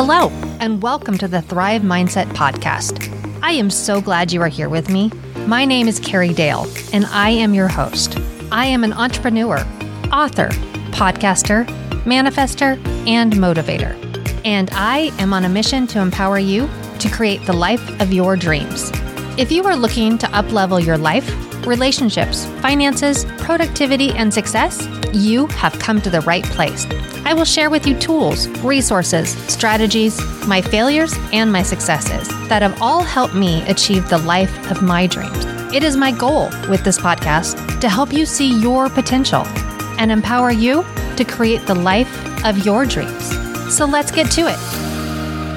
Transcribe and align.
Hello, 0.00 0.28
and 0.60 0.80
welcome 0.80 1.18
to 1.18 1.26
the 1.26 1.42
Thrive 1.42 1.82
Mindset 1.82 2.26
Podcast. 2.26 3.12
I 3.42 3.50
am 3.50 3.68
so 3.68 4.00
glad 4.00 4.30
you 4.30 4.40
are 4.42 4.46
here 4.46 4.68
with 4.68 4.88
me. 4.88 5.10
My 5.48 5.64
name 5.64 5.88
is 5.88 5.98
Carrie 5.98 6.28
Dahle, 6.28 6.94
and 6.94 7.04
I 7.06 7.30
am 7.30 7.52
your 7.52 7.66
host. 7.66 8.16
I 8.52 8.66
am 8.66 8.84
an 8.84 8.92
entrepreneur, 8.92 9.58
author, 10.12 10.50
podcaster, 10.92 11.66
manifester, 12.04 12.78
and 13.08 13.32
motivator. 13.32 13.92
And 14.44 14.70
I 14.72 15.10
am 15.18 15.32
on 15.32 15.44
a 15.44 15.48
mission 15.48 15.88
to 15.88 15.98
empower 15.98 16.38
you 16.38 16.70
to 17.00 17.10
create 17.10 17.44
the 17.44 17.52
life 17.52 18.00
of 18.00 18.12
your 18.12 18.36
dreams. 18.36 18.92
If 19.36 19.50
you 19.50 19.64
are 19.64 19.74
looking 19.74 20.16
to 20.18 20.26
uplevel 20.28 20.80
your 20.80 20.96
life, 20.96 21.28
relationships, 21.68 22.46
finances, 22.60 23.24
productivity, 23.36 24.10
and 24.12 24.32
success, 24.32 24.88
you 25.12 25.46
have 25.48 25.78
come 25.78 26.00
to 26.00 26.10
the 26.10 26.22
right 26.22 26.44
place. 26.44 26.86
I 27.24 27.34
will 27.34 27.44
share 27.44 27.70
with 27.70 27.86
you 27.86 27.96
tools, 27.98 28.48
resources, 28.64 29.30
strategies, 29.52 30.18
my 30.46 30.62
failures, 30.62 31.14
and 31.32 31.52
my 31.52 31.62
successes 31.62 32.26
that 32.48 32.62
have 32.62 32.80
all 32.80 33.02
helped 33.02 33.34
me 33.34 33.62
achieve 33.68 34.08
the 34.08 34.18
life 34.18 34.70
of 34.70 34.82
my 34.82 35.06
dreams. 35.06 35.44
It 35.72 35.82
is 35.82 35.96
my 35.96 36.10
goal 36.10 36.48
with 36.68 36.82
this 36.82 36.98
podcast 36.98 37.80
to 37.80 37.88
help 37.88 38.12
you 38.12 38.24
see 38.24 38.58
your 38.60 38.88
potential 38.88 39.46
and 39.98 40.10
empower 40.10 40.50
you 40.50 40.84
to 41.16 41.24
create 41.24 41.66
the 41.66 41.74
life 41.74 42.44
of 42.44 42.64
your 42.64 42.86
dreams. 42.86 43.28
So 43.76 43.84
let's 43.84 44.10
get 44.10 44.30
to 44.32 44.46
it. 44.48 44.77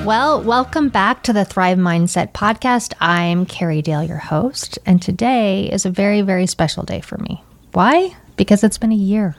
Well, 0.05 0.41
welcome 0.41 0.89
back 0.89 1.21
to 1.23 1.33
the 1.33 1.45
Thrive 1.45 1.77
Mindset 1.77 2.31
podcast. 2.31 2.95
I'm 2.99 3.45
Carrie 3.45 3.83
Dahle, 3.83 4.07
your 4.07 4.17
host, 4.17 4.79
and 4.83 4.99
today 4.99 5.69
is 5.71 5.85
a 5.85 5.91
very, 5.91 6.21
very 6.23 6.47
special 6.47 6.81
day 6.81 7.01
for 7.01 7.19
me. 7.19 7.43
Why? 7.73 8.15
Because 8.35 8.63
it's 8.63 8.79
been 8.79 8.91
a 8.91 8.95
year, 8.95 9.35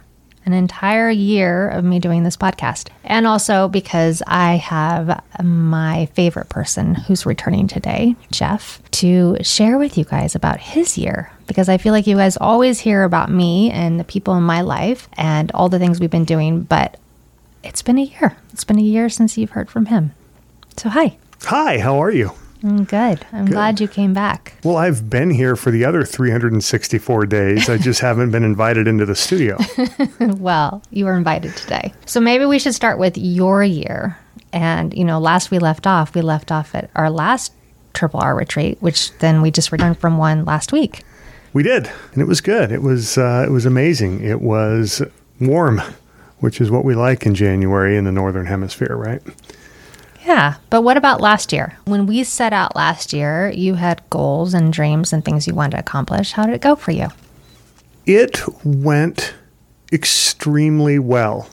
an 0.46 0.52
entire 0.52 1.10
year 1.10 1.68
of 1.68 1.84
me 1.84 1.98
doing 1.98 2.22
this 2.22 2.36
podcast. 2.36 2.90
And 3.02 3.26
also 3.26 3.66
because 3.66 4.22
I 4.24 4.54
have 4.54 5.20
my 5.42 6.06
favorite 6.14 6.48
person 6.48 6.94
who's 6.94 7.26
returning 7.26 7.66
today, 7.66 8.14
Jeff, 8.30 8.80
to 8.92 9.38
share 9.42 9.78
with 9.78 9.98
you 9.98 10.04
guys 10.04 10.36
about 10.36 10.60
his 10.60 10.96
year. 10.96 11.32
Because 11.48 11.68
I 11.68 11.76
feel 11.76 11.92
like 11.92 12.06
you 12.06 12.16
guys 12.16 12.36
always 12.36 12.78
hear 12.78 13.02
about 13.02 13.32
me 13.32 13.72
and 13.72 13.98
the 13.98 14.04
people 14.04 14.36
in 14.36 14.44
my 14.44 14.60
life 14.60 15.08
and 15.14 15.50
all 15.52 15.68
the 15.68 15.80
things 15.80 15.98
we've 15.98 16.08
been 16.08 16.24
doing, 16.24 16.62
but 16.62 17.00
it's 17.64 17.82
been 17.82 17.98
a 17.98 18.02
year. 18.02 18.36
It's 18.52 18.64
been 18.64 18.78
a 18.78 18.82
year 18.82 19.08
since 19.08 19.36
you've 19.36 19.50
heard 19.50 19.68
from 19.68 19.86
him. 19.86 20.12
So, 20.76 20.88
hi. 20.88 21.16
Hi, 21.42 21.78
how 21.78 22.02
are 22.02 22.10
you? 22.10 22.32
I'm 22.64 22.84
good. 22.84 23.26
I'm 23.32 23.46
good. 23.46 23.52
glad 23.52 23.80
you 23.80 23.88
came 23.88 24.14
back. 24.14 24.54
Well, 24.62 24.76
I've 24.76 25.10
been 25.10 25.30
here 25.30 25.56
for 25.56 25.70
the 25.70 25.84
other 25.84 26.04
364 26.04 27.26
days. 27.26 27.68
I 27.68 27.76
just 27.76 28.00
haven't 28.08 28.30
been 28.30 28.44
invited 28.44 28.86
into 28.86 29.04
the 29.04 29.14
studio. 29.14 29.58
well, 30.20 30.82
you 30.90 31.04
were 31.04 31.16
invited 31.16 31.56
today. 31.56 31.92
So 32.06 32.20
maybe 32.20 32.44
we 32.44 32.58
should 32.58 32.74
start 32.74 32.98
with 32.98 33.18
your 33.18 33.62
year. 33.64 34.16
And, 34.52 34.94
you 34.94 35.04
know, 35.04 35.18
last 35.18 35.50
we 35.50 35.58
left 35.58 35.86
off, 35.86 36.14
we 36.14 36.20
left 36.20 36.52
off 36.52 36.74
at 36.74 36.90
our 36.94 37.10
last 37.10 37.52
Triple 37.94 38.20
R 38.20 38.34
retreat, 38.34 38.78
which 38.80 39.16
then 39.18 39.42
we 39.42 39.50
just 39.50 39.72
returned 39.72 39.98
from 39.98 40.16
one 40.16 40.44
last 40.44 40.72
week. 40.72 41.02
We 41.52 41.62
did, 41.62 41.90
and 42.12 42.22
it 42.22 42.26
was 42.26 42.40
good. 42.40 42.72
It 42.72 42.80
was 42.80 43.18
uh, 43.18 43.44
it 43.46 43.50
was 43.50 43.66
amazing. 43.66 44.22
It 44.24 44.40
was 44.40 45.02
warm, 45.38 45.82
which 46.38 46.58
is 46.60 46.70
what 46.70 46.84
we 46.84 46.94
like 46.94 47.26
in 47.26 47.34
January 47.34 47.98
in 47.98 48.04
the 48.04 48.12
northern 48.12 48.46
hemisphere, 48.46 48.96
right? 48.96 49.20
Yeah. 50.24 50.56
But 50.70 50.82
what 50.82 50.96
about 50.96 51.20
last 51.20 51.52
year? 51.52 51.76
When 51.84 52.06
we 52.06 52.24
set 52.24 52.52
out 52.52 52.76
last 52.76 53.12
year, 53.12 53.50
you 53.50 53.74
had 53.74 54.02
goals 54.10 54.54
and 54.54 54.72
dreams 54.72 55.12
and 55.12 55.24
things 55.24 55.46
you 55.46 55.54
wanted 55.54 55.72
to 55.72 55.80
accomplish. 55.80 56.32
How 56.32 56.46
did 56.46 56.54
it 56.54 56.60
go 56.60 56.76
for 56.76 56.92
you? 56.92 57.08
It 58.06 58.40
went 58.64 59.34
extremely 59.92 60.98
well. 60.98 61.48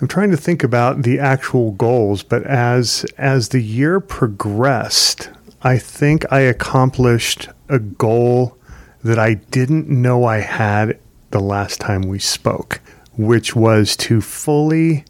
I'm 0.00 0.08
trying 0.08 0.30
to 0.30 0.36
think 0.36 0.62
about 0.62 1.02
the 1.02 1.18
actual 1.18 1.72
goals, 1.72 2.22
but 2.22 2.42
as 2.44 3.06
as 3.16 3.48
the 3.48 3.62
year 3.62 3.98
progressed, 3.98 5.30
I 5.62 5.78
think 5.78 6.30
I 6.30 6.40
accomplished 6.40 7.48
a 7.68 7.78
goal 7.78 8.58
that 9.02 9.18
I 9.18 9.34
didn't 9.34 9.88
know 9.88 10.24
I 10.24 10.38
had 10.38 10.98
the 11.30 11.40
last 11.40 11.80
time 11.80 12.02
we 12.02 12.18
spoke, 12.18 12.80
which 13.16 13.56
was 13.56 13.96
to 13.96 14.20
fully 14.20 15.04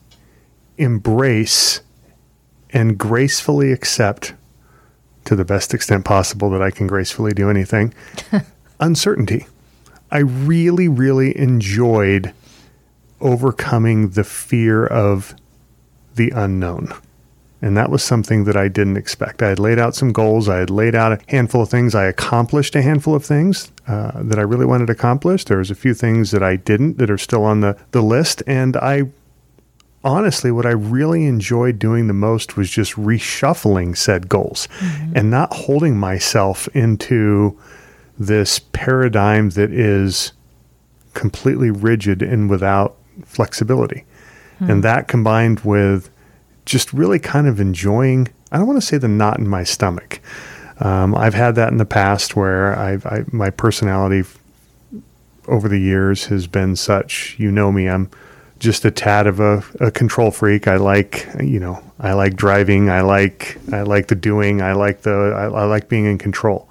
embrace 0.78 1.80
and 2.76 2.98
gracefully 2.98 3.72
accept, 3.72 4.34
to 5.24 5.34
the 5.34 5.46
best 5.46 5.72
extent 5.72 6.04
possible 6.04 6.50
that 6.50 6.60
I 6.60 6.70
can 6.70 6.86
gracefully 6.86 7.32
do 7.32 7.48
anything, 7.48 7.94
uncertainty. 8.80 9.46
I 10.10 10.18
really, 10.18 10.86
really 10.86 11.36
enjoyed 11.38 12.34
overcoming 13.18 14.10
the 14.10 14.24
fear 14.24 14.86
of 14.86 15.34
the 16.16 16.30
unknown. 16.34 16.92
And 17.62 17.78
that 17.78 17.90
was 17.90 18.02
something 18.02 18.44
that 18.44 18.58
I 18.58 18.68
didn't 18.68 18.98
expect. 18.98 19.42
I 19.42 19.48
had 19.48 19.58
laid 19.58 19.78
out 19.78 19.94
some 19.94 20.12
goals. 20.12 20.46
I 20.46 20.58
had 20.58 20.68
laid 20.68 20.94
out 20.94 21.12
a 21.12 21.18
handful 21.28 21.62
of 21.62 21.70
things. 21.70 21.94
I 21.94 22.04
accomplished 22.04 22.76
a 22.76 22.82
handful 22.82 23.14
of 23.14 23.24
things 23.24 23.72
uh, 23.88 24.22
that 24.22 24.38
I 24.38 24.42
really 24.42 24.66
wanted 24.66 24.86
to 24.86 24.92
accomplish. 24.92 25.46
There 25.46 25.56
was 25.56 25.70
a 25.70 25.74
few 25.74 25.94
things 25.94 26.30
that 26.30 26.42
I 26.42 26.56
didn't 26.56 26.98
that 26.98 27.10
are 27.10 27.16
still 27.16 27.42
on 27.42 27.62
the, 27.62 27.78
the 27.92 28.02
list. 28.02 28.42
And 28.46 28.76
I 28.76 29.04
honestly, 30.06 30.52
what 30.52 30.64
I 30.64 30.70
really 30.70 31.26
enjoyed 31.26 31.80
doing 31.80 32.06
the 32.06 32.14
most 32.14 32.56
was 32.56 32.70
just 32.70 32.92
reshuffling 32.92 33.96
said 33.96 34.28
goals 34.28 34.68
mm-hmm. 34.78 35.12
and 35.16 35.30
not 35.30 35.52
holding 35.52 35.98
myself 35.98 36.68
into 36.68 37.58
this 38.18 38.60
paradigm 38.60 39.50
that 39.50 39.72
is 39.72 40.32
completely 41.12 41.70
rigid 41.70 42.22
and 42.22 42.48
without 42.48 42.96
flexibility. 43.24 44.04
Mm-hmm. 44.54 44.70
And 44.70 44.84
that 44.84 45.08
combined 45.08 45.60
with 45.60 46.08
just 46.64 46.92
really 46.92 47.18
kind 47.18 47.48
of 47.48 47.58
enjoying, 47.58 48.28
I 48.52 48.58
don't 48.58 48.66
want 48.66 48.80
to 48.80 48.86
say 48.86 48.98
the 48.98 49.08
knot 49.08 49.38
in 49.38 49.48
my 49.48 49.64
stomach. 49.64 50.20
Um, 50.78 51.14
I've 51.16 51.34
had 51.34 51.56
that 51.56 51.72
in 51.72 51.78
the 51.78 51.84
past 51.84 52.36
where 52.36 52.78
I've, 52.78 53.04
I, 53.06 53.24
my 53.32 53.50
personality 53.50 54.22
over 55.48 55.68
the 55.68 55.78
years 55.78 56.26
has 56.26 56.46
been 56.46 56.76
such, 56.76 57.34
you 57.38 57.50
know 57.50 57.72
me, 57.72 57.88
I'm 57.88 58.08
just 58.58 58.84
a 58.84 58.90
tad 58.90 59.26
of 59.26 59.40
a, 59.40 59.62
a, 59.80 59.90
control 59.90 60.30
freak. 60.30 60.66
I 60.66 60.76
like, 60.76 61.28
you 61.40 61.60
know, 61.60 61.82
I 62.00 62.14
like 62.14 62.36
driving. 62.36 62.88
I 62.88 63.02
like, 63.02 63.58
I 63.72 63.82
like 63.82 64.08
the 64.08 64.14
doing. 64.14 64.62
I 64.62 64.72
like 64.72 65.02
the, 65.02 65.10
I, 65.12 65.44
I 65.44 65.64
like 65.64 65.88
being 65.88 66.06
in 66.06 66.18
control. 66.18 66.68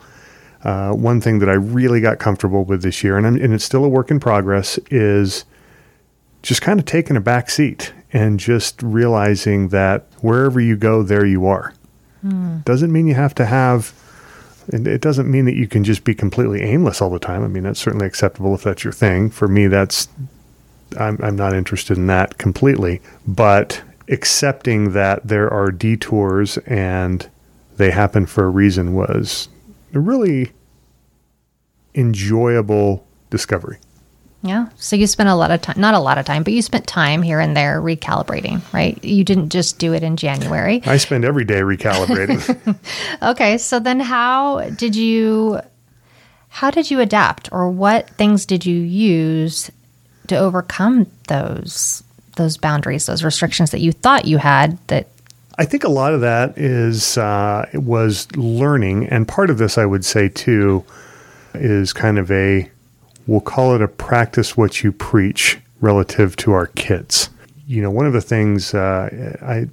Uh, 0.63 0.91
one 0.93 1.21
thing 1.21 1.39
that 1.39 1.49
I 1.49 1.53
really 1.53 2.01
got 2.01 2.17
comfortable 2.17 2.63
with 2.63 2.81
this 2.81 3.03
year, 3.03 3.17
and, 3.17 3.25
and 3.25 3.53
it's 3.53 3.63
still 3.63 3.85
a 3.85 3.89
work 3.89 4.09
in 4.09 4.19
progress, 4.19 4.79
is 4.89 5.45
just 6.41 6.61
kind 6.61 6.79
of 6.79 6.85
taking 6.85 7.15
a 7.15 7.21
back 7.21 7.51
seat 7.51 7.93
and 8.11 8.39
just 8.39 8.81
realizing 8.81 9.67
that 9.69 10.07
wherever 10.21 10.59
you 10.59 10.75
go, 10.75 11.03
there 11.03 11.25
you 11.25 11.45
are. 11.45 11.73
Mm. 12.25 12.65
Doesn't 12.65 12.91
mean 12.91 13.05
you 13.05 13.13
have 13.13 13.35
to 13.35 13.45
have, 13.45 13.93
and 14.73 14.87
it 14.87 15.01
doesn't 15.01 15.29
mean 15.29 15.45
that 15.45 15.55
you 15.55 15.67
can 15.67 15.83
just 15.83 16.03
be 16.03 16.15
completely 16.15 16.61
aimless 16.61 16.99
all 16.99 17.11
the 17.11 17.19
time. 17.19 17.43
I 17.43 17.47
mean, 17.47 17.63
that's 17.63 17.79
certainly 17.79 18.07
acceptable 18.07 18.55
if 18.55 18.63
that's 18.63 18.83
your 18.83 18.93
thing. 18.93 19.29
For 19.29 19.47
me, 19.47 19.67
that's 19.67 20.07
I'm, 20.97 21.19
I'm 21.21 21.35
not 21.35 21.53
interested 21.53 21.97
in 21.97 22.07
that 22.07 22.37
completely. 22.37 23.01
But 23.27 23.81
accepting 24.07 24.93
that 24.93 25.27
there 25.27 25.51
are 25.51 25.71
detours 25.71 26.57
and 26.59 27.29
they 27.77 27.91
happen 27.91 28.25
for 28.25 28.45
a 28.45 28.49
reason 28.49 28.93
was 28.93 29.49
a 29.93 29.99
really 29.99 30.51
enjoyable 31.93 33.05
discovery. 33.29 33.77
Yeah. 34.45 34.69
So 34.75 34.95
you 34.95 35.07
spent 35.07 35.29
a 35.29 35.35
lot 35.35 35.49
of 35.49 35.61
time, 35.61 35.79
not 35.79 35.95
a 35.95 35.99
lot 35.99 36.19
of 36.19 36.25
time, 36.25 36.43
but 36.43 36.53
you 36.53 36.61
spent 36.61 36.85
time 36.85 37.23
here 37.23 37.39
and 37.39 37.57
there 37.57 37.81
recalibrating, 37.81 38.61
right? 38.71 39.03
You 39.03 39.23
didn't 39.23 39.49
just 39.49 39.79
do 39.79 39.93
it 39.93 40.03
in 40.03 40.17
January. 40.17 40.83
I 40.85 40.97
spend 40.97 41.25
every 41.25 41.45
day 41.45 41.61
recalibrating. 41.61 42.77
okay. 43.23 43.57
So 43.57 43.79
then 43.79 43.99
how 43.99 44.69
did 44.69 44.95
you 44.95 45.61
how 46.49 46.69
did 46.69 46.91
you 46.91 46.99
adapt 46.99 47.51
or 47.51 47.69
what 47.69 48.09
things 48.11 48.45
did 48.45 48.65
you 48.65 48.77
use 48.77 49.71
to 50.27 50.37
overcome 50.37 51.09
those 51.27 52.03
those 52.35 52.57
boundaries, 52.57 53.05
those 53.05 53.23
restrictions 53.23 53.71
that 53.71 53.79
you 53.79 53.91
thought 53.91 54.25
you 54.25 54.37
had 54.37 54.77
that 54.87 55.07
I 55.57 55.63
think 55.63 55.85
a 55.85 55.89
lot 55.89 56.13
of 56.13 56.21
that 56.21 56.57
is 56.57 57.17
uh, 57.17 57.65
was 57.73 58.29
learning, 58.35 59.07
and 59.07 59.27
part 59.27 59.49
of 59.49 59.57
this, 59.57 59.77
I 59.77 59.85
would 59.85 60.03
say 60.03 60.27
too, 60.27 60.83
is 61.53 61.93
kind 61.93 62.19
of 62.19 62.29
a 62.29 62.69
we'll 63.27 63.41
call 63.41 63.73
it 63.73 63.81
a 63.81 63.87
practice 63.87 64.57
what 64.57 64.83
you 64.83 64.91
preach 64.91 65.57
relative 65.79 66.35
to 66.37 66.51
our 66.51 66.67
kids. 66.67 67.29
You 67.67 67.81
know, 67.81 67.89
one 67.89 68.05
of 68.05 68.13
the 68.13 68.21
things 68.21 68.73
uh, 68.73 69.37
I 69.41 69.67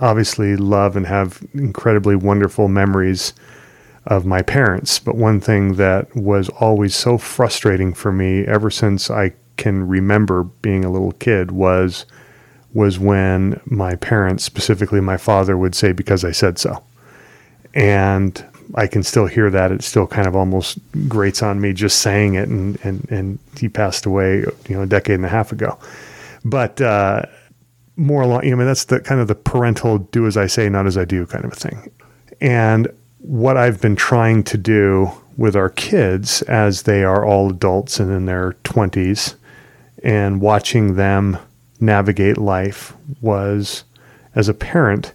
obviously 0.00 0.56
love 0.56 0.96
and 0.96 1.06
have 1.06 1.42
incredibly 1.54 2.14
wonderful 2.14 2.68
memories 2.68 3.32
of 4.06 4.26
my 4.26 4.42
parents, 4.42 4.98
but 4.98 5.16
one 5.16 5.40
thing 5.40 5.74
that 5.74 6.14
was 6.14 6.48
always 6.50 6.94
so 6.94 7.18
frustrating 7.18 7.94
for 7.94 8.12
me 8.12 8.44
ever 8.44 8.70
since 8.70 9.10
I 9.10 9.32
can 9.56 9.86
remember 9.86 10.44
being 10.44 10.84
a 10.84 10.90
little 10.90 11.12
kid 11.12 11.50
was 11.50 12.06
was 12.74 12.98
when 12.98 13.60
my 13.66 13.94
parents, 13.96 14.44
specifically 14.44 15.00
my 15.00 15.16
father, 15.16 15.58
would 15.58 15.74
say 15.74 15.92
because 15.92 16.24
I 16.24 16.30
said 16.30 16.58
so. 16.58 16.82
And 17.74 18.44
I 18.74 18.86
can 18.86 19.02
still 19.02 19.26
hear 19.26 19.50
that. 19.50 19.72
It 19.72 19.82
still 19.82 20.06
kind 20.06 20.26
of 20.26 20.34
almost 20.34 20.78
grates 21.08 21.42
on 21.42 21.60
me 21.60 21.72
just 21.72 21.98
saying 21.98 22.34
it. 22.34 22.48
And, 22.48 22.78
and, 22.82 23.06
and 23.10 23.38
he 23.58 23.68
passed 23.68 24.06
away, 24.06 24.38
you 24.68 24.76
know, 24.76 24.82
a 24.82 24.86
decade 24.86 25.16
and 25.16 25.26
a 25.26 25.28
half 25.28 25.52
ago. 25.52 25.78
But 26.44 26.80
uh, 26.80 27.22
more 27.96 28.22
along, 28.22 28.44
you 28.44 28.50
know, 28.50 28.56
I 28.56 28.58
mean, 28.60 28.66
that's 28.66 28.86
the 28.86 29.00
kind 29.00 29.20
of 29.20 29.28
the 29.28 29.34
parental 29.34 29.98
do 29.98 30.26
as 30.26 30.36
I 30.36 30.46
say, 30.46 30.68
not 30.68 30.86
as 30.86 30.96
I 30.96 31.04
do 31.04 31.26
kind 31.26 31.44
of 31.44 31.52
a 31.52 31.56
thing. 31.56 31.90
And 32.40 32.88
what 33.18 33.56
I've 33.56 33.80
been 33.80 33.96
trying 33.96 34.44
to 34.44 34.58
do 34.58 35.10
with 35.36 35.56
our 35.56 35.68
kids 35.68 36.42
as 36.42 36.82
they 36.82 37.04
are 37.04 37.24
all 37.24 37.50
adults 37.50 38.00
and 38.00 38.10
in 38.10 38.26
their 38.26 38.52
20s 38.64 39.34
and 40.02 40.40
watching 40.40 40.96
them 40.96 41.38
navigate 41.80 42.38
life 42.38 42.94
was 43.20 43.84
as 44.34 44.48
a 44.48 44.54
parent 44.54 45.12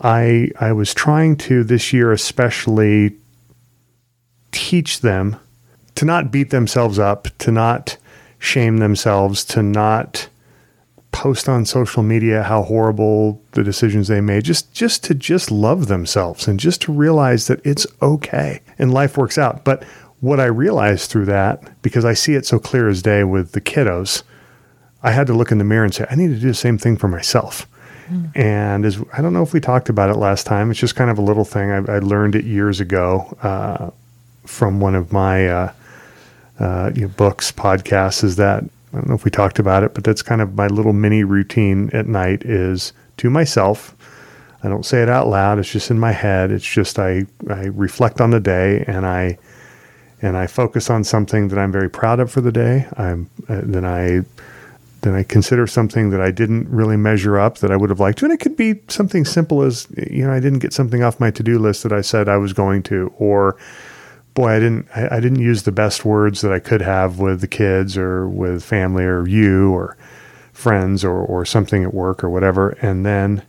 I 0.00 0.50
I 0.60 0.72
was 0.72 0.94
trying 0.94 1.36
to 1.38 1.64
this 1.64 1.92
year 1.92 2.12
especially 2.12 3.16
teach 4.52 5.00
them 5.00 5.36
to 5.96 6.04
not 6.04 6.30
beat 6.30 6.50
themselves 6.50 6.98
up, 6.98 7.28
to 7.38 7.50
not 7.50 7.96
shame 8.38 8.78
themselves, 8.78 9.44
to 9.46 9.62
not 9.62 10.28
post 11.10 11.48
on 11.48 11.64
social 11.64 12.02
media 12.02 12.44
how 12.44 12.62
horrible 12.62 13.42
the 13.52 13.64
decisions 13.64 14.06
they 14.06 14.20
made, 14.20 14.44
just 14.44 14.72
just 14.72 15.02
to 15.04 15.14
just 15.14 15.50
love 15.50 15.88
themselves 15.88 16.46
and 16.46 16.60
just 16.60 16.80
to 16.82 16.92
realize 16.92 17.48
that 17.48 17.64
it's 17.66 17.86
okay 18.00 18.60
and 18.78 18.94
life 18.94 19.16
works 19.16 19.38
out. 19.38 19.64
But 19.64 19.84
what 20.20 20.40
I 20.40 20.46
realized 20.46 21.10
through 21.10 21.26
that, 21.26 21.80
because 21.82 22.04
I 22.04 22.14
see 22.14 22.34
it 22.34 22.46
so 22.46 22.58
clear 22.58 22.88
as 22.88 23.02
day 23.02 23.24
with 23.24 23.52
the 23.52 23.60
kiddos, 23.60 24.22
I 25.02 25.12
had 25.12 25.26
to 25.28 25.32
look 25.32 25.52
in 25.52 25.58
the 25.58 25.64
mirror 25.64 25.84
and 25.84 25.94
say, 25.94 26.06
I 26.10 26.16
need 26.16 26.28
to 26.28 26.40
do 26.40 26.48
the 26.48 26.54
same 26.54 26.78
thing 26.78 26.96
for 26.96 27.08
myself. 27.08 27.68
Mm. 28.08 28.36
And 28.36 28.84
as 28.84 29.00
I 29.12 29.22
don't 29.22 29.32
know 29.32 29.42
if 29.42 29.52
we 29.52 29.60
talked 29.60 29.88
about 29.88 30.10
it 30.10 30.16
last 30.16 30.46
time, 30.46 30.70
it's 30.70 30.80
just 30.80 30.96
kind 30.96 31.10
of 31.10 31.18
a 31.18 31.22
little 31.22 31.44
thing. 31.44 31.70
I, 31.70 31.76
I 31.76 31.98
learned 31.98 32.34
it 32.34 32.44
years 32.44 32.80
ago 32.80 33.36
uh, 33.42 33.90
from 34.46 34.80
one 34.80 34.94
of 34.94 35.12
my 35.12 35.48
uh, 35.48 35.72
uh, 36.58 36.90
you 36.94 37.02
know, 37.02 37.08
books, 37.08 37.52
podcasts. 37.52 38.24
Is 38.24 38.36
that 38.36 38.64
I 38.64 38.96
don't 38.96 39.08
know 39.08 39.14
if 39.14 39.24
we 39.24 39.30
talked 39.30 39.58
about 39.58 39.82
it, 39.82 39.94
but 39.94 40.04
that's 40.04 40.22
kind 40.22 40.40
of 40.40 40.54
my 40.54 40.66
little 40.66 40.94
mini 40.94 41.22
routine 41.22 41.90
at 41.92 42.06
night 42.06 42.44
is 42.44 42.92
to 43.18 43.30
myself. 43.30 43.94
I 44.62 44.68
don't 44.68 44.84
say 44.84 45.02
it 45.02 45.08
out 45.08 45.28
loud. 45.28 45.58
It's 45.58 45.70
just 45.70 45.90
in 45.90 46.00
my 46.00 46.10
head. 46.10 46.50
It's 46.50 46.66
just 46.66 46.98
I, 46.98 47.26
I 47.48 47.66
reflect 47.66 48.20
on 48.20 48.30
the 48.30 48.40
day 48.40 48.84
and 48.88 49.06
I 49.06 49.38
and 50.20 50.36
I 50.36 50.46
focus 50.46 50.90
on 50.90 51.04
something 51.04 51.48
that 51.48 51.58
I'm 51.58 51.72
very 51.72 51.90
proud 51.90 52.20
of 52.20 52.30
for 52.30 52.40
the 52.40 52.52
day. 52.52 52.86
I'm 52.96 53.30
uh, 53.48 53.60
then 53.64 53.84
I 53.84 54.22
then 55.02 55.14
I 55.14 55.22
consider 55.22 55.66
something 55.66 56.10
that 56.10 56.20
I 56.20 56.30
didn't 56.30 56.68
really 56.68 56.96
measure 56.96 57.38
up 57.38 57.58
that 57.58 57.70
I 57.70 57.76
would 57.76 57.90
have 57.90 58.00
liked 58.00 58.18
to, 58.18 58.24
and 58.24 58.34
it 58.34 58.40
could 58.40 58.56
be 58.56 58.80
something 58.88 59.24
simple 59.24 59.62
as 59.62 59.86
you 60.10 60.26
know 60.26 60.32
I 60.32 60.40
didn't 60.40 60.58
get 60.58 60.72
something 60.72 61.02
off 61.02 61.20
my 61.20 61.30
to 61.30 61.42
do 61.42 61.58
list 61.58 61.82
that 61.84 61.92
I 61.92 62.00
said 62.00 62.28
I 62.28 62.36
was 62.36 62.52
going 62.52 62.82
to, 62.84 63.12
or 63.18 63.56
boy, 64.34 64.48
I 64.48 64.58
didn't 64.58 64.88
I, 64.94 65.16
I, 65.16 65.20
didn't 65.20 65.40
use 65.40 65.62
the 65.62 65.72
best 65.72 66.04
words 66.04 66.40
that 66.40 66.52
I 66.52 66.58
could 66.58 66.82
have 66.82 67.18
with 67.18 67.40
the 67.40 67.48
kids 67.48 67.96
or 67.96 68.28
with 68.28 68.64
family 68.64 69.04
or 69.04 69.26
you 69.26 69.72
or 69.72 69.96
friends 70.52 71.04
or 71.04 71.16
or 71.16 71.44
something 71.44 71.84
at 71.84 71.94
work 71.94 72.24
or 72.24 72.30
whatever. 72.30 72.70
And 72.82 73.06
then 73.06 73.42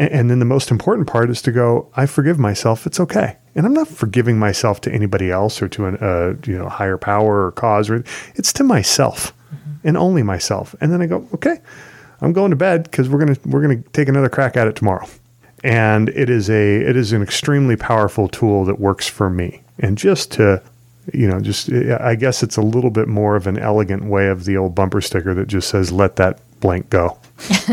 and 0.00 0.30
then 0.30 0.38
the 0.38 0.44
most 0.44 0.70
important 0.70 1.08
part 1.08 1.30
is 1.30 1.42
to 1.42 1.52
go, 1.52 1.90
I 1.96 2.06
forgive 2.06 2.38
myself. 2.38 2.86
It's 2.86 3.00
okay. 3.00 3.36
And 3.58 3.66
I'm 3.66 3.74
not 3.74 3.88
forgiving 3.88 4.38
myself 4.38 4.80
to 4.82 4.92
anybody 4.92 5.32
else 5.32 5.60
or 5.60 5.66
to 5.70 5.86
a 5.86 5.92
uh, 5.94 6.36
you 6.46 6.56
know 6.56 6.68
higher 6.68 6.96
power 6.96 7.46
or 7.46 7.50
cause. 7.50 7.90
Or, 7.90 8.04
it's 8.36 8.52
to 8.52 8.62
myself 8.62 9.34
mm-hmm. 9.52 9.88
and 9.88 9.96
only 9.96 10.22
myself. 10.22 10.76
And 10.80 10.92
then 10.92 11.02
I 11.02 11.06
go, 11.06 11.28
okay, 11.34 11.58
I'm 12.20 12.32
going 12.32 12.50
to 12.50 12.56
bed 12.56 12.84
because 12.84 13.08
we're 13.08 13.18
gonna 13.18 13.36
we're 13.44 13.60
gonna 13.60 13.82
take 13.92 14.08
another 14.08 14.28
crack 14.28 14.56
at 14.56 14.68
it 14.68 14.76
tomorrow. 14.76 15.08
And 15.64 16.08
it 16.10 16.30
is 16.30 16.48
a 16.48 16.76
it 16.76 16.96
is 16.96 17.10
an 17.12 17.20
extremely 17.20 17.74
powerful 17.74 18.28
tool 18.28 18.64
that 18.64 18.78
works 18.78 19.08
for 19.08 19.28
me 19.28 19.62
and 19.80 19.98
just 19.98 20.30
to 20.32 20.62
you 21.12 21.26
know 21.26 21.40
just 21.40 21.70
i 22.00 22.14
guess 22.14 22.42
it's 22.42 22.58
a 22.58 22.62
little 22.62 22.90
bit 22.90 23.08
more 23.08 23.34
of 23.34 23.46
an 23.46 23.58
elegant 23.58 24.04
way 24.04 24.28
of 24.28 24.44
the 24.44 24.58
old 24.58 24.74
bumper 24.74 25.00
sticker 25.00 25.32
that 25.32 25.48
just 25.48 25.68
says 25.70 25.90
let 25.90 26.16
that 26.16 26.38
blank 26.60 26.90
go 26.90 27.18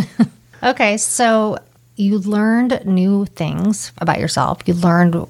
okay 0.64 0.96
so 0.96 1.58
you 1.98 2.18
learned 2.20 2.82
new 2.86 3.26
things 3.26 3.92
about 3.98 4.20
yourself 4.20 4.62
you 4.66 4.74
learned 4.74 5.28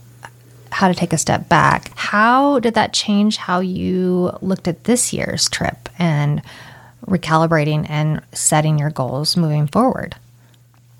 how 0.75 0.87
to 0.87 0.93
take 0.93 1.13
a 1.13 1.17
step 1.17 1.47
back 1.47 1.91
how 1.95 2.59
did 2.59 2.73
that 2.73 2.93
change 2.93 3.37
how 3.37 3.59
you 3.59 4.31
looked 4.41 4.67
at 4.67 4.83
this 4.83 5.13
year's 5.13 5.49
trip 5.49 5.89
and 5.97 6.41
recalibrating 7.07 7.85
and 7.89 8.21
setting 8.33 8.77
your 8.77 8.89
goals 8.89 9.37
moving 9.37 9.67
forward 9.67 10.15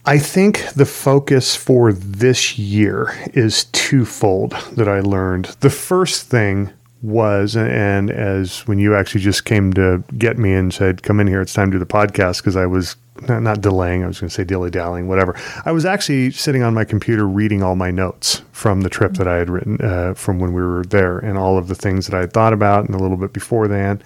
I 0.07 0.19
think 0.19 0.63
the 0.75 0.85
focus 0.85 1.55
for 1.55 1.91
this 1.91 2.59
year 2.59 3.11
is 3.33 3.65
twofold 3.65 4.51
that 4.73 4.87
I 4.87 4.99
learned. 4.99 5.45
The 5.61 5.71
first 5.71 6.27
thing 6.27 6.69
was, 7.05 7.55
and 7.55 8.09
as 8.09 8.61
when 8.67 8.79
you 8.79 8.95
actually 8.95 9.21
just 9.21 9.45
came 9.45 9.73
to 9.73 10.03
get 10.17 10.37
me 10.37 10.53
and 10.53 10.73
said, 10.73 11.03
come 11.03 11.19
in 11.19 11.27
here, 11.27 11.41
it's 11.41 11.53
time 11.53 11.71
to 11.71 11.75
do 11.75 11.79
the 11.79 11.85
podcast, 11.85 12.37
because 12.37 12.55
I 12.55 12.65
was 12.65 12.95
not, 13.27 13.41
not, 13.41 13.61
delaying, 13.61 14.03
I 14.03 14.07
was 14.07 14.19
going 14.19 14.29
to 14.29 14.33
say 14.33 14.43
dilly 14.43 14.69
dallying, 14.69 15.07
whatever. 15.07 15.35
I 15.65 15.71
was 15.71 15.85
actually 15.85 16.31
sitting 16.31 16.63
on 16.63 16.73
my 16.73 16.83
computer 16.83 17.27
reading 17.27 17.63
all 17.63 17.75
my 17.75 17.91
notes 17.91 18.41
from 18.51 18.81
the 18.81 18.89
trip 18.89 19.13
that 19.13 19.27
I 19.27 19.37
had 19.37 19.49
written 19.49 19.79
uh, 19.81 20.13
from 20.15 20.39
when 20.39 20.53
we 20.53 20.61
were 20.61 20.83
there 20.83 21.19
and 21.19 21.37
all 21.37 21.57
of 21.57 21.67
the 21.67 21.75
things 21.75 22.07
that 22.07 22.15
I 22.15 22.21
had 22.21 22.33
thought 22.33 22.53
about 22.53 22.85
and 22.85 22.95
a 22.95 22.99
little 22.99 23.17
bit 23.17 23.31
before 23.31 23.67
then. 23.67 24.01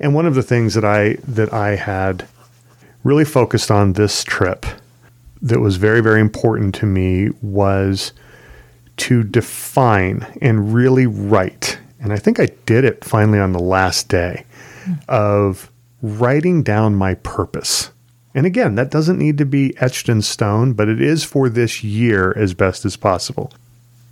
And 0.00 0.14
one 0.14 0.26
of 0.26 0.34
the 0.34 0.42
things 0.42 0.74
that 0.74 0.84
I 0.84 1.14
that 1.26 1.52
I 1.52 1.76
had 1.76 2.26
really 3.04 3.24
focused 3.24 3.70
on 3.70 3.92
this 3.92 4.24
trip 4.24 4.66
that 5.40 5.60
was 5.60 5.76
very, 5.76 6.00
very 6.00 6.20
important 6.20 6.74
to 6.76 6.86
me 6.86 7.30
was 7.42 8.12
to 8.96 9.22
define 9.22 10.26
and 10.42 10.74
really 10.74 11.06
write. 11.06 11.78
And 12.00 12.12
I 12.12 12.16
think 12.16 12.38
I 12.38 12.46
did 12.66 12.84
it 12.84 13.04
finally 13.04 13.38
on 13.38 13.52
the 13.52 13.58
last 13.58 14.08
day 14.08 14.44
of 15.08 15.70
writing 16.02 16.62
down 16.62 16.94
my 16.94 17.14
purpose. 17.14 17.90
And 18.34 18.46
again, 18.46 18.76
that 18.76 18.90
doesn't 18.90 19.18
need 19.18 19.38
to 19.38 19.44
be 19.44 19.76
etched 19.78 20.08
in 20.08 20.22
stone, 20.22 20.72
but 20.72 20.88
it 20.88 21.00
is 21.00 21.24
for 21.24 21.48
this 21.48 21.82
year 21.82 22.32
as 22.36 22.54
best 22.54 22.84
as 22.84 22.96
possible. 22.96 23.52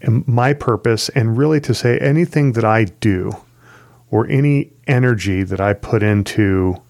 And 0.02 0.26
my 0.26 0.52
purpose, 0.52 1.08
and 1.10 1.38
really 1.38 1.60
to 1.60 1.74
say 1.74 1.98
anything 1.98 2.52
that 2.52 2.64
I 2.64 2.84
do 2.84 3.32
or 4.10 4.26
any 4.26 4.72
energy 4.86 5.42
that 5.42 5.60
I 5.60 5.74
put 5.74 6.02
into 6.02 6.80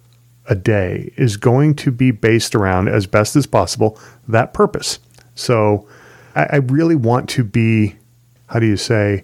a 0.49 0.55
day 0.55 1.13
is 1.17 1.37
going 1.37 1.75
to 1.75 1.91
be 1.91 2.11
based 2.11 2.55
around, 2.55 2.89
as 2.89 3.07
best 3.07 3.37
as 3.37 3.47
possible, 3.47 3.99
that 4.29 4.55
purpose. 4.55 4.99
So 5.35 5.87
I, 6.35 6.45
I 6.45 6.57
really 6.57 6.97
want 6.97 7.29
to 7.31 7.45
be, 7.45 7.97
how 8.47 8.61
do 8.61 8.67
you 8.67 8.77
say, 8.77 9.23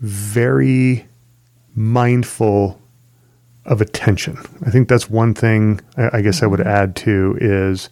very 0.00 1.06
mindful 1.74 2.80
of 3.66 3.80
attention. 3.80 4.38
I 4.66 4.70
think 4.70 4.88
that's 4.88 5.08
one 5.08 5.34
thing 5.34 5.80
I, 5.96 6.22
guess 6.22 6.42
I 6.42 6.46
would 6.46 6.60
add 6.60 6.96
to 6.96 7.36
is 7.40 7.88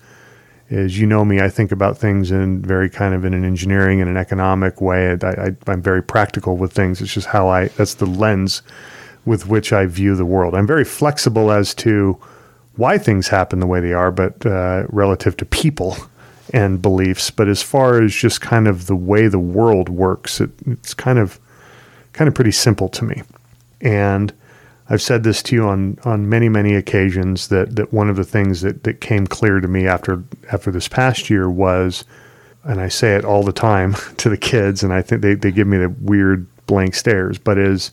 is 0.70 0.98
you 0.98 1.06
know 1.06 1.24
me, 1.24 1.40
I 1.40 1.48
think 1.48 1.72
about 1.72 1.96
things 1.96 2.30
in 2.30 2.60
very 2.60 2.90
kind 2.90 3.14
of 3.14 3.24
in 3.24 3.32
an 3.32 3.42
engineering 3.42 4.02
and 4.02 4.10
an 4.10 4.18
economic 4.18 4.82
way. 4.82 5.16
I, 5.22 5.54
I, 5.66 5.72
am 5.72 5.80
very 5.80 6.02
practical 6.02 6.58
with 6.58 6.74
things. 6.74 7.00
It's 7.00 7.14
just 7.14 7.28
how 7.28 7.48
I, 7.48 7.68
that's 7.68 7.94
the 7.94 8.04
lens 8.04 8.60
with 9.24 9.46
which 9.46 9.72
I 9.72 9.86
view 9.86 10.14
the 10.14 10.26
world. 10.26 10.54
I'm 10.54 10.66
very 10.66 10.84
flexible 10.84 11.50
as 11.50 11.74
to 11.76 12.18
why 12.76 12.98
things 12.98 13.28
happen 13.28 13.60
the 13.60 13.66
way 13.66 13.80
they 13.80 13.94
are, 13.94 14.10
but 14.10 14.44
uh, 14.44 14.84
relative 14.90 15.38
to 15.38 15.46
people 15.46 15.96
and 16.52 16.82
beliefs. 16.82 17.30
But 17.30 17.48
as 17.48 17.62
far 17.62 18.02
as 18.02 18.14
just 18.14 18.42
kind 18.42 18.68
of 18.68 18.86
the 18.86 18.96
way 18.96 19.26
the 19.26 19.38
world 19.38 19.88
works, 19.88 20.38
it, 20.38 20.50
it's 20.66 20.92
kind 20.92 21.18
of 21.18 21.40
kind 22.12 22.28
of 22.28 22.34
pretty 22.34 22.52
simple 22.52 22.88
to 22.90 23.04
me. 23.04 23.22
And 23.80 24.32
I've 24.90 25.02
said 25.02 25.22
this 25.22 25.42
to 25.44 25.54
you 25.54 25.68
on 25.68 25.98
on 26.04 26.28
many 26.28 26.48
many 26.48 26.74
occasions 26.74 27.48
that 27.48 27.76
that 27.76 27.92
one 27.92 28.08
of 28.08 28.16
the 28.16 28.24
things 28.24 28.62
that 28.62 28.84
that 28.84 29.00
came 29.00 29.26
clear 29.26 29.60
to 29.60 29.68
me 29.68 29.86
after 29.86 30.22
after 30.50 30.70
this 30.70 30.88
past 30.88 31.28
year 31.28 31.48
was, 31.50 32.04
and 32.64 32.80
I 32.80 32.88
say 32.88 33.14
it 33.14 33.24
all 33.24 33.42
the 33.42 33.52
time 33.52 33.94
to 34.18 34.28
the 34.28 34.38
kids, 34.38 34.82
and 34.82 34.92
I 34.92 35.02
think 35.02 35.22
they 35.22 35.34
they 35.34 35.50
give 35.50 35.66
me 35.66 35.78
the 35.78 35.90
weird 36.00 36.46
blank 36.66 36.94
stares, 36.94 37.38
but 37.38 37.58
is 37.58 37.90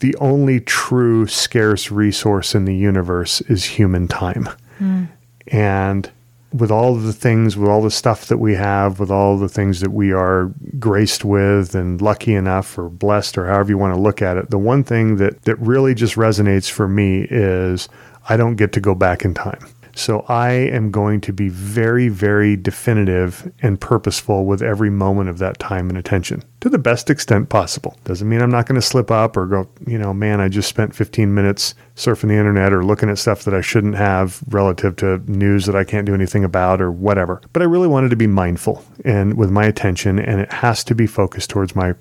the 0.00 0.14
only 0.16 0.60
true 0.60 1.26
scarce 1.26 1.90
resource 1.90 2.54
in 2.54 2.66
the 2.66 2.74
universe 2.74 3.40
is 3.42 3.64
human 3.64 4.08
time. 4.08 4.48
Mm. 4.78 5.08
And 5.48 6.10
with 6.56 6.70
all 6.70 6.94
the 6.94 7.12
things, 7.12 7.56
with 7.56 7.68
all 7.68 7.82
the 7.82 7.90
stuff 7.90 8.26
that 8.26 8.38
we 8.38 8.54
have, 8.54 8.98
with 8.98 9.10
all 9.10 9.38
the 9.38 9.48
things 9.48 9.80
that 9.80 9.90
we 9.90 10.12
are 10.12 10.52
graced 10.78 11.24
with 11.24 11.74
and 11.74 12.00
lucky 12.00 12.34
enough 12.34 12.78
or 12.78 12.88
blessed 12.88 13.38
or 13.38 13.46
however 13.46 13.70
you 13.70 13.78
want 13.78 13.94
to 13.94 14.00
look 14.00 14.22
at 14.22 14.36
it, 14.36 14.50
the 14.50 14.58
one 14.58 14.84
thing 14.84 15.16
that, 15.16 15.42
that 15.42 15.56
really 15.56 15.94
just 15.94 16.14
resonates 16.14 16.70
for 16.70 16.88
me 16.88 17.26
is 17.30 17.88
I 18.28 18.36
don't 18.36 18.56
get 18.56 18.72
to 18.72 18.80
go 18.80 18.94
back 18.94 19.24
in 19.24 19.34
time. 19.34 19.66
So 19.96 20.26
I 20.28 20.50
am 20.50 20.90
going 20.90 21.22
to 21.22 21.32
be 21.32 21.48
very, 21.48 22.08
very 22.08 22.54
definitive 22.54 23.50
and 23.62 23.80
purposeful 23.80 24.44
with 24.44 24.62
every 24.62 24.90
moment 24.90 25.30
of 25.30 25.38
that 25.38 25.58
time 25.58 25.88
and 25.88 25.96
attention 25.96 26.44
to 26.60 26.68
the 26.68 26.78
best 26.78 27.08
extent 27.08 27.48
possible. 27.48 27.96
Doesn't 28.04 28.28
mean 28.28 28.42
I'm 28.42 28.50
not 28.50 28.66
going 28.66 28.78
to 28.78 28.86
slip 28.86 29.10
up 29.10 29.38
or 29.38 29.46
go, 29.46 29.68
you 29.86 29.96
know, 29.96 30.12
man, 30.12 30.38
I 30.38 30.48
just 30.48 30.68
spent 30.68 30.94
15 30.94 31.32
minutes 31.34 31.74
surfing 31.96 32.28
the 32.28 32.34
internet 32.34 32.74
or 32.74 32.84
looking 32.84 33.08
at 33.08 33.16
stuff 33.16 33.44
that 33.44 33.54
I 33.54 33.62
shouldn't 33.62 33.94
have 33.94 34.42
relative 34.50 34.96
to 34.96 35.18
news 35.30 35.64
that 35.64 35.74
I 35.74 35.84
can't 35.84 36.06
do 36.06 36.14
anything 36.14 36.44
about 36.44 36.82
or 36.82 36.92
whatever. 36.92 37.40
But 37.54 37.62
I 37.62 37.64
really 37.64 37.88
wanted 37.88 38.10
to 38.10 38.16
be 38.16 38.26
mindful 38.26 38.84
and 39.02 39.38
with 39.38 39.50
my 39.50 39.64
attention, 39.64 40.18
and 40.18 40.40
it 40.42 40.52
has 40.52 40.84
to 40.84 40.94
be 40.94 41.06
focused 41.06 41.48
towards 41.48 41.74
my 41.74 41.94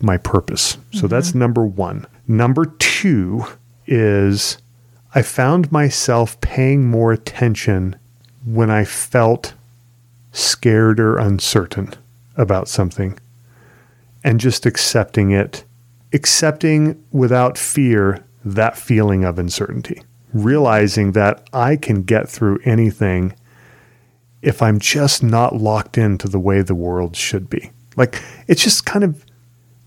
my 0.00 0.16
purpose. 0.16 0.78
So 0.92 1.00
mm-hmm. 1.00 1.06
that's 1.08 1.34
number 1.34 1.64
one. 1.64 2.06
Number 2.26 2.64
two 2.64 3.44
is 3.86 4.58
I 5.14 5.22
found 5.22 5.70
myself 5.70 6.40
paying 6.40 6.88
more 6.88 7.12
attention 7.12 7.96
when 8.46 8.70
I 8.70 8.84
felt 8.84 9.54
scared 10.32 10.98
or 10.98 11.18
uncertain 11.18 11.92
about 12.36 12.66
something 12.66 13.18
and 14.24 14.40
just 14.40 14.64
accepting 14.64 15.30
it, 15.30 15.64
accepting 16.14 17.04
without 17.12 17.58
fear 17.58 18.24
that 18.44 18.78
feeling 18.78 19.22
of 19.24 19.38
uncertainty, 19.38 20.02
realizing 20.32 21.12
that 21.12 21.46
I 21.52 21.76
can 21.76 22.04
get 22.04 22.28
through 22.28 22.60
anything 22.64 23.34
if 24.40 24.62
I'm 24.62 24.80
just 24.80 25.22
not 25.22 25.56
locked 25.56 25.98
into 25.98 26.26
the 26.26 26.40
way 26.40 26.62
the 26.62 26.74
world 26.74 27.16
should 27.16 27.50
be. 27.50 27.70
Like 27.96 28.22
it's 28.48 28.64
just 28.64 28.86
kind 28.86 29.04
of 29.04 29.26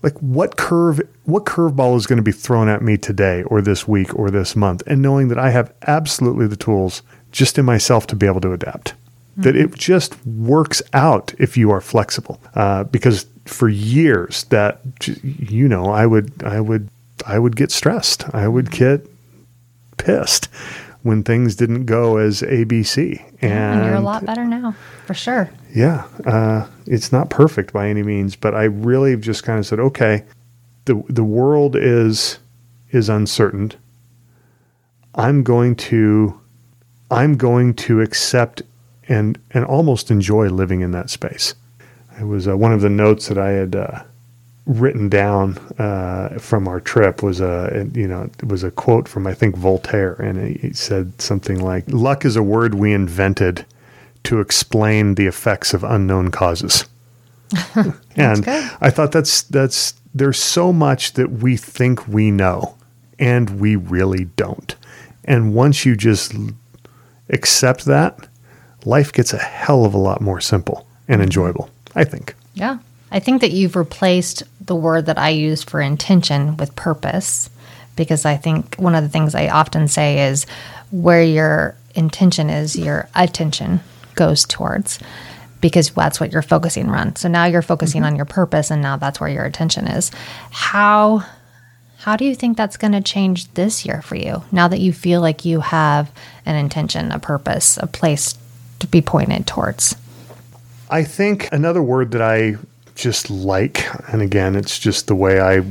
like 0.02 0.14
what 0.18 0.56
curve 0.56 1.00
what 1.24 1.44
curveball 1.44 1.96
is 1.96 2.06
going 2.06 2.18
to 2.18 2.22
be 2.22 2.32
thrown 2.32 2.68
at 2.68 2.82
me 2.82 2.96
today 2.96 3.42
or 3.44 3.60
this 3.60 3.88
week 3.88 4.14
or 4.14 4.30
this 4.30 4.54
month 4.54 4.82
and 4.86 5.02
knowing 5.02 5.28
that 5.28 5.38
I 5.38 5.50
have 5.50 5.72
absolutely 5.86 6.46
the 6.46 6.56
tools 6.56 7.02
just 7.32 7.58
in 7.58 7.64
myself 7.64 8.06
to 8.08 8.16
be 8.16 8.26
able 8.26 8.40
to 8.42 8.52
adapt. 8.52 8.92
Mm-hmm. 8.92 9.42
That 9.42 9.56
it 9.56 9.74
just 9.74 10.24
works 10.26 10.80
out 10.92 11.34
if 11.38 11.56
you 11.56 11.70
are 11.70 11.80
flexible. 11.80 12.40
Uh, 12.54 12.84
because 12.84 13.26
for 13.44 13.68
years 13.68 14.44
that 14.44 14.80
you 15.22 15.68
know 15.68 15.86
I 15.86 16.06
would 16.06 16.42
I 16.42 16.60
would 16.60 16.88
I 17.26 17.38
would 17.38 17.56
get 17.56 17.70
stressed. 17.70 18.32
I 18.34 18.48
would 18.48 18.70
get 18.70 19.06
pissed 19.96 20.48
when 21.06 21.22
things 21.22 21.54
didn't 21.54 21.86
go 21.86 22.16
as 22.16 22.42
ABC. 22.42 23.22
And, 23.40 23.52
and 23.52 23.84
you're 23.86 23.94
a 23.94 24.00
lot 24.00 24.26
better 24.26 24.44
now, 24.44 24.74
for 25.06 25.14
sure. 25.14 25.48
Yeah. 25.72 26.04
Uh, 26.24 26.66
it's 26.86 27.12
not 27.12 27.30
perfect 27.30 27.72
by 27.72 27.88
any 27.88 28.02
means, 28.02 28.34
but 28.34 28.56
I 28.56 28.64
really 28.64 29.16
just 29.16 29.44
kind 29.44 29.60
of 29.60 29.66
said, 29.66 29.78
okay, 29.78 30.24
the, 30.86 31.00
the 31.08 31.22
world 31.22 31.76
is, 31.76 32.40
is 32.90 33.08
uncertain. 33.08 33.72
I'm 35.14 35.44
going 35.44 35.76
to, 35.76 36.40
I'm 37.08 37.36
going 37.36 37.74
to 37.74 38.00
accept 38.00 38.62
and, 39.08 39.38
and 39.52 39.64
almost 39.64 40.10
enjoy 40.10 40.48
living 40.48 40.80
in 40.80 40.90
that 40.90 41.08
space. 41.08 41.54
It 42.20 42.24
was 42.24 42.48
uh, 42.48 42.56
one 42.56 42.72
of 42.72 42.80
the 42.80 42.90
notes 42.90 43.28
that 43.28 43.38
I 43.38 43.50
had, 43.50 43.76
uh, 43.76 44.02
written 44.66 45.08
down 45.08 45.56
uh, 45.78 46.38
from 46.38 46.66
our 46.66 46.80
trip 46.80 47.22
was 47.22 47.40
a 47.40 47.88
you 47.94 48.06
know 48.06 48.22
it 48.22 48.48
was 48.48 48.64
a 48.64 48.70
quote 48.70 49.08
from 49.08 49.26
I 49.26 49.34
think 49.34 49.56
Voltaire, 49.56 50.14
and 50.14 50.56
he 50.56 50.72
said 50.72 51.20
something 51.20 51.60
like, 51.60 51.84
"Luck 51.88 52.24
is 52.24 52.36
a 52.36 52.42
word 52.42 52.74
we 52.74 52.92
invented 52.92 53.64
to 54.24 54.40
explain 54.40 55.14
the 55.14 55.26
effects 55.26 55.72
of 55.72 55.84
unknown 55.84 56.30
causes." 56.30 56.84
and 58.16 58.44
good. 58.44 58.70
I 58.80 58.90
thought 58.90 59.12
that's 59.12 59.42
that's 59.42 59.94
there's 60.14 60.38
so 60.38 60.72
much 60.72 61.12
that 61.12 61.30
we 61.30 61.56
think 61.56 62.08
we 62.08 62.30
know, 62.30 62.76
and 63.18 63.60
we 63.60 63.76
really 63.76 64.24
don't. 64.36 64.74
And 65.24 65.54
once 65.54 65.86
you 65.86 65.96
just 65.96 66.34
accept 67.28 67.84
that, 67.84 68.28
life 68.84 69.12
gets 69.12 69.32
a 69.32 69.38
hell 69.38 69.84
of 69.84 69.94
a 69.94 69.98
lot 69.98 70.20
more 70.20 70.40
simple 70.40 70.86
and 71.06 71.22
enjoyable. 71.22 71.70
I 71.94 72.04
think. 72.04 72.34
Yeah. 72.54 72.78
I 73.10 73.20
think 73.20 73.40
that 73.40 73.52
you've 73.52 73.76
replaced 73.76 74.42
the 74.60 74.74
word 74.74 75.06
that 75.06 75.18
I 75.18 75.30
used 75.30 75.70
for 75.70 75.80
intention 75.80 76.56
with 76.56 76.74
purpose 76.76 77.50
because 77.94 78.24
I 78.24 78.36
think 78.36 78.74
one 78.76 78.94
of 78.94 79.02
the 79.02 79.08
things 79.08 79.34
I 79.34 79.48
often 79.48 79.88
say 79.88 80.28
is 80.28 80.46
where 80.90 81.22
your 81.22 81.76
intention 81.94 82.50
is, 82.50 82.76
your 82.76 83.08
attention 83.14 83.80
goes 84.14 84.44
towards 84.44 84.98
because 85.60 85.90
that's 85.90 86.20
what 86.20 86.32
you're 86.32 86.42
focusing 86.42 86.88
on. 86.90 87.16
So 87.16 87.28
now 87.28 87.46
you're 87.46 87.62
focusing 87.62 88.02
mm-hmm. 88.02 88.12
on 88.12 88.16
your 88.16 88.24
purpose 88.24 88.70
and 88.70 88.82
now 88.82 88.96
that's 88.96 89.20
where 89.20 89.30
your 89.30 89.44
attention 89.44 89.86
is. 89.86 90.10
How 90.50 91.24
how 91.98 92.14
do 92.14 92.24
you 92.24 92.36
think 92.36 92.56
that's 92.56 92.76
going 92.76 92.92
to 92.92 93.00
change 93.00 93.52
this 93.54 93.84
year 93.84 94.00
for 94.00 94.14
you 94.14 94.42
now 94.52 94.68
that 94.68 94.78
you 94.78 94.92
feel 94.92 95.20
like 95.20 95.44
you 95.44 95.60
have 95.60 96.12
an 96.44 96.54
intention, 96.54 97.10
a 97.10 97.18
purpose, 97.18 97.78
a 97.78 97.86
place 97.88 98.38
to 98.78 98.86
be 98.86 99.00
pointed 99.00 99.46
towards? 99.46 99.96
I 100.88 101.02
think 101.02 101.48
another 101.50 101.82
word 101.82 102.12
that 102.12 102.22
I 102.22 102.58
just 102.96 103.30
like. 103.30 103.86
And 104.12 104.22
again, 104.22 104.56
it's 104.56 104.78
just 104.78 105.06
the 105.06 105.14
way 105.14 105.40
I 105.40 105.62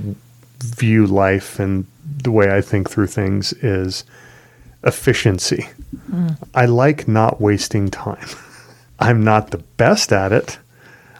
view 0.60 1.05
life 1.05 1.60
and 1.60 1.86
the 2.24 2.32
way 2.32 2.55
I 2.55 2.62
think 2.62 2.89
through 2.89 3.08
things 3.08 3.51
is 3.53 4.05
efficiency. 4.84 5.67
Mm. 6.10 6.38
I 6.53 6.65
like 6.65 7.08
not 7.08 7.41
wasting 7.41 7.89
time. 7.89 8.27
I'm 9.00 9.24
not 9.24 9.51
the 9.51 9.58
best 9.58 10.13
at 10.13 10.32
it. 10.32 10.58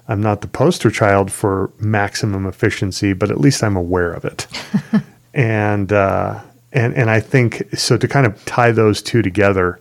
I'm 0.08 0.22
not 0.22 0.42
the 0.42 0.48
poster 0.48 0.92
child 0.92 1.32
for 1.32 1.72
maximum 1.80 2.46
efficiency, 2.46 3.14
but 3.14 3.32
at 3.32 3.42
least 3.42 3.64
I'm 3.64 3.76
aware 3.76 4.14
of 4.14 4.24
it. 4.24 4.48
and 5.34 5.92
uh, 5.92 6.40
and 6.72 6.94
and 6.94 7.10
I 7.10 7.20
think 7.20 7.64
so. 7.78 7.98
To 7.98 8.08
kind 8.08 8.26
of 8.26 8.44
tie 8.46 8.72
those 8.72 9.02
two 9.02 9.24
together, 9.24 9.80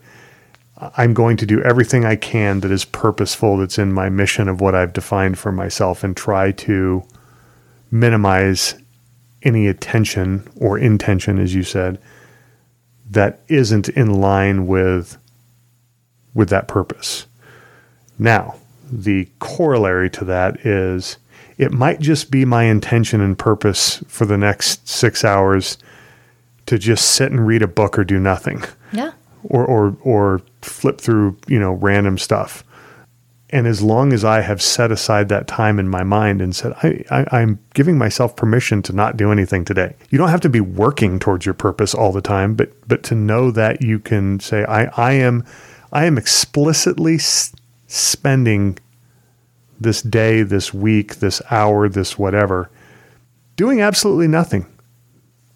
I'm 0.76 1.14
going 1.14 1.36
to 1.36 1.46
do 1.46 1.62
everything 1.62 2.04
I 2.04 2.16
can 2.16 2.60
that 2.60 2.70
is 2.70 2.84
purposeful, 2.84 3.58
that's 3.58 3.78
in 3.78 3.92
my 3.92 4.08
mission 4.08 4.48
of 4.48 4.60
what 4.60 4.74
I've 4.74 4.92
defined 4.92 5.38
for 5.38 5.52
myself, 5.52 6.02
and 6.02 6.16
try 6.16 6.50
to 6.52 7.04
minimize 7.90 8.74
any 9.42 9.68
attention 9.68 10.48
or 10.56 10.78
intention, 10.78 11.38
as 11.38 11.54
you 11.54 11.62
said, 11.62 12.00
that 13.10 13.40
isn't 13.48 13.88
in 13.90 14.20
line 14.20 14.66
with 14.66 15.18
with 16.32 16.48
that 16.48 16.66
purpose. 16.66 17.26
Now, 18.18 18.56
the 18.90 19.28
corollary 19.38 20.10
to 20.10 20.24
that 20.24 20.66
is 20.66 21.18
it 21.56 21.70
might 21.70 22.00
just 22.00 22.32
be 22.32 22.44
my 22.44 22.64
intention 22.64 23.20
and 23.20 23.38
purpose 23.38 24.02
for 24.08 24.26
the 24.26 24.36
next 24.36 24.88
six 24.88 25.24
hours 25.24 25.78
to 26.66 26.76
just 26.76 27.12
sit 27.12 27.30
and 27.30 27.46
read 27.46 27.62
a 27.62 27.68
book 27.68 27.96
or 27.96 28.02
do 28.02 28.18
nothing. 28.18 28.64
Yeah 28.92 29.12
or 29.44 29.64
or 29.64 29.96
or 30.00 30.42
flip 30.64 31.00
through 31.00 31.36
you 31.46 31.58
know 31.58 31.72
random 31.72 32.18
stuff. 32.18 32.64
And 33.50 33.68
as 33.68 33.82
long 33.82 34.12
as 34.12 34.24
I 34.24 34.40
have 34.40 34.60
set 34.60 34.90
aside 34.90 35.28
that 35.28 35.46
time 35.46 35.78
in 35.78 35.88
my 35.88 36.02
mind 36.02 36.42
and 36.42 36.56
said, 36.56 36.72
I, 36.82 37.04
I, 37.08 37.40
I'm 37.40 37.60
giving 37.72 37.96
myself 37.96 38.34
permission 38.34 38.82
to 38.82 38.92
not 38.92 39.16
do 39.16 39.30
anything 39.30 39.64
today. 39.64 39.94
You 40.10 40.18
don't 40.18 40.30
have 40.30 40.40
to 40.40 40.48
be 40.48 40.60
working 40.60 41.20
towards 41.20 41.46
your 41.46 41.54
purpose 41.54 41.94
all 41.94 42.10
the 42.10 42.20
time, 42.20 42.54
but 42.56 42.72
but 42.88 43.04
to 43.04 43.14
know 43.14 43.52
that 43.52 43.80
you 43.80 44.00
can 44.00 44.40
say, 44.40 44.64
I, 44.64 44.86
I 44.96 45.12
am 45.12 45.44
I 45.92 46.06
am 46.06 46.18
explicitly 46.18 47.14
s- 47.14 47.54
spending 47.86 48.78
this 49.80 50.02
day, 50.02 50.42
this 50.42 50.74
week, 50.74 51.16
this 51.16 51.40
hour, 51.50 51.88
this 51.88 52.18
whatever, 52.18 52.70
doing 53.54 53.80
absolutely 53.80 54.26
nothing, 54.26 54.66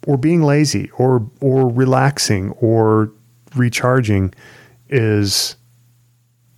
or 0.07 0.17
being 0.17 0.41
lazy, 0.41 0.89
or 0.91 1.29
or 1.41 1.67
relaxing, 1.67 2.51
or 2.51 3.11
recharging 3.55 4.33
is 4.89 5.55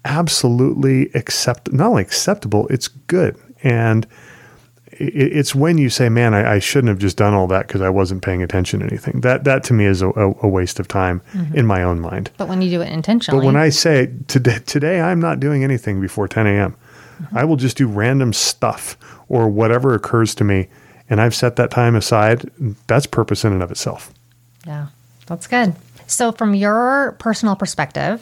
absolutely 0.05 1.09
accept 1.13 1.71
not 1.71 1.88
only 1.88 2.01
acceptable, 2.01 2.67
it's 2.69 2.88
good. 2.88 3.38
And 3.63 4.07
it's 5.01 5.55
when 5.55 5.77
you 5.77 5.89
say, 5.89 6.09
"Man, 6.09 6.33
I, 6.33 6.55
I 6.55 6.59
shouldn't 6.59 6.89
have 6.89 7.00
just 7.00 7.17
done 7.17 7.33
all 7.33 7.47
that 7.47 7.67
because 7.67 7.81
I 7.81 7.89
wasn't 7.89 8.21
paying 8.21 8.43
attention 8.43 8.79
to 8.81 8.85
anything." 8.85 9.21
That 9.21 9.43
that 9.45 9.63
to 9.65 9.73
me 9.73 9.85
is 9.85 10.01
a, 10.01 10.09
a 10.09 10.47
waste 10.47 10.79
of 10.79 10.88
time 10.88 11.21
mm-hmm. 11.33 11.55
in 11.55 11.65
my 11.65 11.83
own 11.83 12.00
mind. 12.00 12.31
But 12.38 12.47
when 12.47 12.61
you 12.61 12.69
do 12.69 12.81
it 12.81 12.91
intentionally, 12.91 13.41
but 13.41 13.45
when 13.45 13.55
I 13.55 13.69
say 13.69 14.11
today, 14.27 14.59
today 14.65 15.01
I'm 15.01 15.19
not 15.19 15.39
doing 15.39 15.63
anything 15.63 16.01
before 16.01 16.27
10 16.27 16.45
a.m. 16.47 16.75
Mm-hmm. 17.21 17.38
I 17.38 17.43
will 17.45 17.55
just 17.55 17.77
do 17.77 17.88
random 17.88 18.33
stuff 18.33 18.97
or 19.29 19.47
whatever 19.47 19.93
occurs 19.93 20.35
to 20.35 20.43
me, 20.43 20.67
and 21.09 21.21
I've 21.21 21.35
set 21.35 21.55
that 21.55 21.71
time 21.71 21.95
aside. 21.95 22.50
That's 22.88 23.07
purpose 23.07 23.43
in 23.43 23.53
and 23.53 23.63
of 23.63 23.71
itself. 23.71 24.11
Yeah, 24.67 24.88
that's 25.25 25.47
good. 25.47 25.75
So, 26.12 26.34
from 26.34 26.53
your 26.53 27.15
personal 27.20 27.56
perspective, 27.56 28.22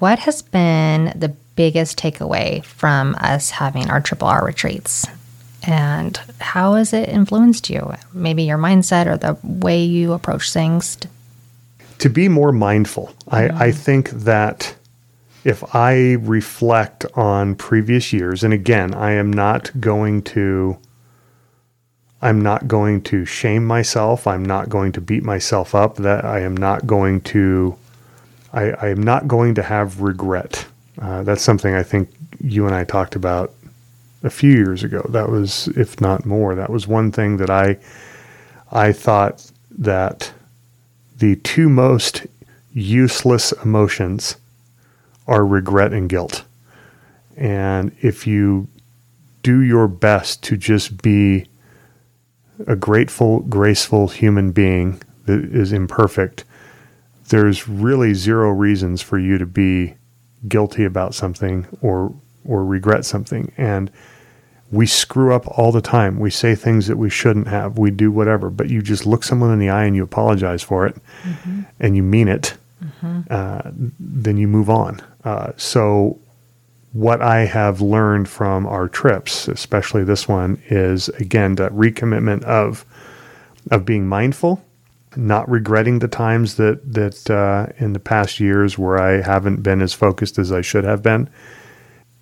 what 0.00 0.18
has 0.18 0.42
been 0.42 1.12
the 1.14 1.28
biggest 1.54 1.96
takeaway 1.96 2.64
from 2.64 3.14
us 3.20 3.50
having 3.50 3.88
our 3.88 4.00
triple 4.00 4.26
R 4.26 4.44
retreats? 4.44 5.06
And 5.62 6.16
how 6.40 6.74
has 6.74 6.92
it 6.92 7.08
influenced 7.08 7.70
you? 7.70 7.94
Maybe 8.12 8.42
your 8.42 8.58
mindset 8.58 9.06
or 9.06 9.16
the 9.16 9.38
way 9.44 9.84
you 9.84 10.12
approach 10.12 10.52
things? 10.52 10.98
To 11.98 12.10
be 12.10 12.28
more 12.28 12.50
mindful. 12.50 13.14
Mm-hmm. 13.28 13.56
I, 13.56 13.66
I 13.66 13.70
think 13.70 14.10
that 14.10 14.74
if 15.44 15.62
I 15.72 16.14
reflect 16.14 17.06
on 17.14 17.54
previous 17.54 18.12
years, 18.12 18.42
and 18.42 18.52
again, 18.52 18.92
I 18.92 19.12
am 19.12 19.32
not 19.32 19.70
going 19.80 20.22
to 20.22 20.78
I'm 22.22 22.40
not 22.40 22.68
going 22.68 23.02
to 23.02 23.24
shame 23.24 23.64
myself. 23.64 24.26
I'm 24.26 24.44
not 24.44 24.68
going 24.68 24.92
to 24.92 25.00
beat 25.00 25.22
myself 25.22 25.74
up. 25.74 25.96
That 25.96 26.24
I 26.24 26.40
am 26.40 26.56
not 26.56 26.86
going 26.86 27.22
to. 27.22 27.76
I, 28.52 28.70
I 28.70 28.88
am 28.88 29.02
not 29.02 29.28
going 29.28 29.54
to 29.54 29.62
have 29.62 30.00
regret. 30.00 30.66
Uh, 31.00 31.22
that's 31.22 31.42
something 31.42 31.74
I 31.74 31.82
think 31.82 32.10
you 32.42 32.66
and 32.66 32.74
I 32.74 32.84
talked 32.84 33.14
about 33.14 33.54
a 34.22 34.30
few 34.30 34.52
years 34.52 34.82
ago. 34.82 35.06
That 35.10 35.30
was, 35.30 35.68
if 35.68 36.00
not 36.00 36.26
more, 36.26 36.54
that 36.54 36.70
was 36.70 36.86
one 36.86 37.12
thing 37.12 37.38
that 37.38 37.50
I 37.50 37.78
I 38.72 38.92
thought 38.92 39.50
that 39.78 40.32
the 41.16 41.36
two 41.36 41.68
most 41.68 42.26
useless 42.72 43.52
emotions 43.64 44.36
are 45.26 45.44
regret 45.46 45.92
and 45.92 46.08
guilt. 46.08 46.44
And 47.36 47.96
if 48.00 48.26
you 48.26 48.68
do 49.42 49.60
your 49.60 49.88
best 49.88 50.42
to 50.44 50.56
just 50.56 51.00
be 51.02 51.46
a 52.66 52.76
grateful, 52.76 53.40
graceful 53.40 54.08
human 54.08 54.52
being 54.52 55.00
that 55.26 55.44
is 55.44 55.72
imperfect, 55.72 56.44
there's 57.28 57.68
really 57.68 58.14
zero 58.14 58.50
reasons 58.50 59.02
for 59.02 59.18
you 59.18 59.38
to 59.38 59.46
be 59.46 59.94
guilty 60.48 60.84
about 60.84 61.14
something 61.14 61.66
or 61.80 62.14
or 62.44 62.64
regret 62.64 63.04
something 63.04 63.52
and 63.58 63.90
we 64.70 64.86
screw 64.86 65.34
up 65.34 65.46
all 65.58 65.72
the 65.72 65.80
time. 65.80 66.18
We 66.18 66.30
say 66.30 66.54
things 66.54 66.86
that 66.86 66.96
we 66.96 67.10
shouldn't 67.10 67.48
have. 67.48 67.78
We 67.78 67.90
do 67.90 68.10
whatever, 68.10 68.50
but 68.50 68.70
you 68.70 68.82
just 68.82 69.04
look 69.04 69.24
someone 69.24 69.52
in 69.52 69.58
the 69.58 69.68
eye 69.68 69.84
and 69.84 69.96
you 69.96 70.04
apologize 70.04 70.62
for 70.62 70.86
it, 70.86 70.94
mm-hmm. 71.22 71.62
and 71.80 71.96
you 71.96 72.02
mean 72.02 72.28
it. 72.28 72.54
Mm-hmm. 72.82 73.20
Uh, 73.28 73.62
then 73.98 74.36
you 74.36 74.46
move 74.46 74.70
on. 74.70 75.02
Uh, 75.24 75.52
so, 75.56 76.18
what 76.92 77.22
I 77.22 77.40
have 77.46 77.80
learned 77.80 78.28
from 78.28 78.66
our 78.66 78.88
trips, 78.88 79.48
especially 79.48 80.04
this 80.04 80.26
one, 80.28 80.60
is 80.68 81.08
again 81.08 81.54
that 81.56 81.72
recommitment 81.72 82.42
of 82.44 82.84
of 83.70 83.84
being 83.84 84.06
mindful, 84.06 84.62
not 85.16 85.48
regretting 85.48 86.00
the 86.00 86.08
times 86.08 86.56
that 86.56 86.80
that 86.92 87.30
uh, 87.30 87.72
in 87.78 87.92
the 87.92 88.00
past 88.00 88.40
years 88.40 88.76
where 88.78 88.98
I 88.98 89.20
haven't 89.22 89.62
been 89.62 89.82
as 89.82 89.92
focused 89.92 90.38
as 90.38 90.52
I 90.52 90.60
should 90.60 90.84
have 90.84 91.02
been, 91.02 91.28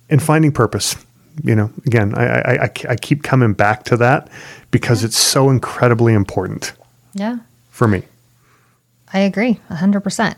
and 0.09 0.21
finding 0.21 0.51
purpose 0.51 0.95
you 1.43 1.55
know, 1.55 1.71
again, 1.85 2.13
I, 2.15 2.25
I, 2.25 2.63
I, 2.63 2.71
I 2.89 2.95
keep 2.95 3.23
coming 3.23 3.53
back 3.53 3.83
to 3.85 3.97
that 3.97 4.29
because 4.71 5.01
yeah. 5.01 5.07
it's 5.07 5.17
so 5.17 5.49
incredibly 5.49 6.13
important. 6.13 6.73
Yeah. 7.13 7.37
For 7.69 7.87
me. 7.87 8.03
I 9.13 9.19
agree 9.19 9.59
100%. 9.69 10.35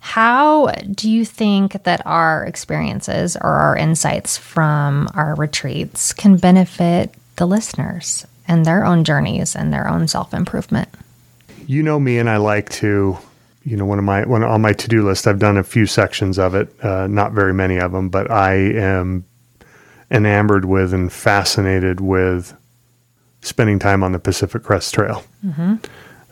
How 0.00 0.68
do 0.94 1.10
you 1.10 1.24
think 1.24 1.82
that 1.84 2.02
our 2.06 2.44
experiences 2.44 3.36
or 3.36 3.50
our 3.50 3.76
insights 3.76 4.36
from 4.36 5.08
our 5.14 5.34
retreats 5.34 6.12
can 6.12 6.36
benefit 6.36 7.14
the 7.36 7.46
listeners 7.46 8.26
and 8.46 8.64
their 8.64 8.84
own 8.84 9.04
journeys 9.04 9.54
and 9.54 9.72
their 9.72 9.88
own 9.88 10.08
self 10.08 10.32
improvement? 10.32 10.88
You 11.66 11.82
know 11.82 12.00
me, 12.00 12.18
and 12.18 12.30
I 12.30 12.38
like 12.38 12.70
to, 12.70 13.18
you 13.64 13.76
know, 13.76 13.84
one 13.84 13.98
of 13.98 14.04
my 14.04 14.24
one 14.24 14.42
on 14.42 14.62
my 14.62 14.72
to 14.72 14.88
do 14.88 15.04
list. 15.04 15.26
I've 15.26 15.38
done 15.38 15.56
a 15.56 15.64
few 15.64 15.86
sections 15.86 16.38
of 16.38 16.54
it, 16.54 16.72
uh, 16.82 17.06
not 17.06 17.32
very 17.32 17.52
many 17.52 17.78
of 17.78 17.92
them, 17.92 18.08
but 18.08 18.30
I 18.30 18.54
am 18.54 19.24
enamored 20.10 20.64
with 20.64 20.94
and 20.94 21.12
fascinated 21.12 22.00
with 22.00 22.56
spending 23.42 23.78
time 23.78 24.02
on 24.02 24.12
the 24.12 24.18
Pacific 24.18 24.62
Crest 24.62 24.94
Trail. 24.94 25.24
Mm-hmm. 25.44 25.76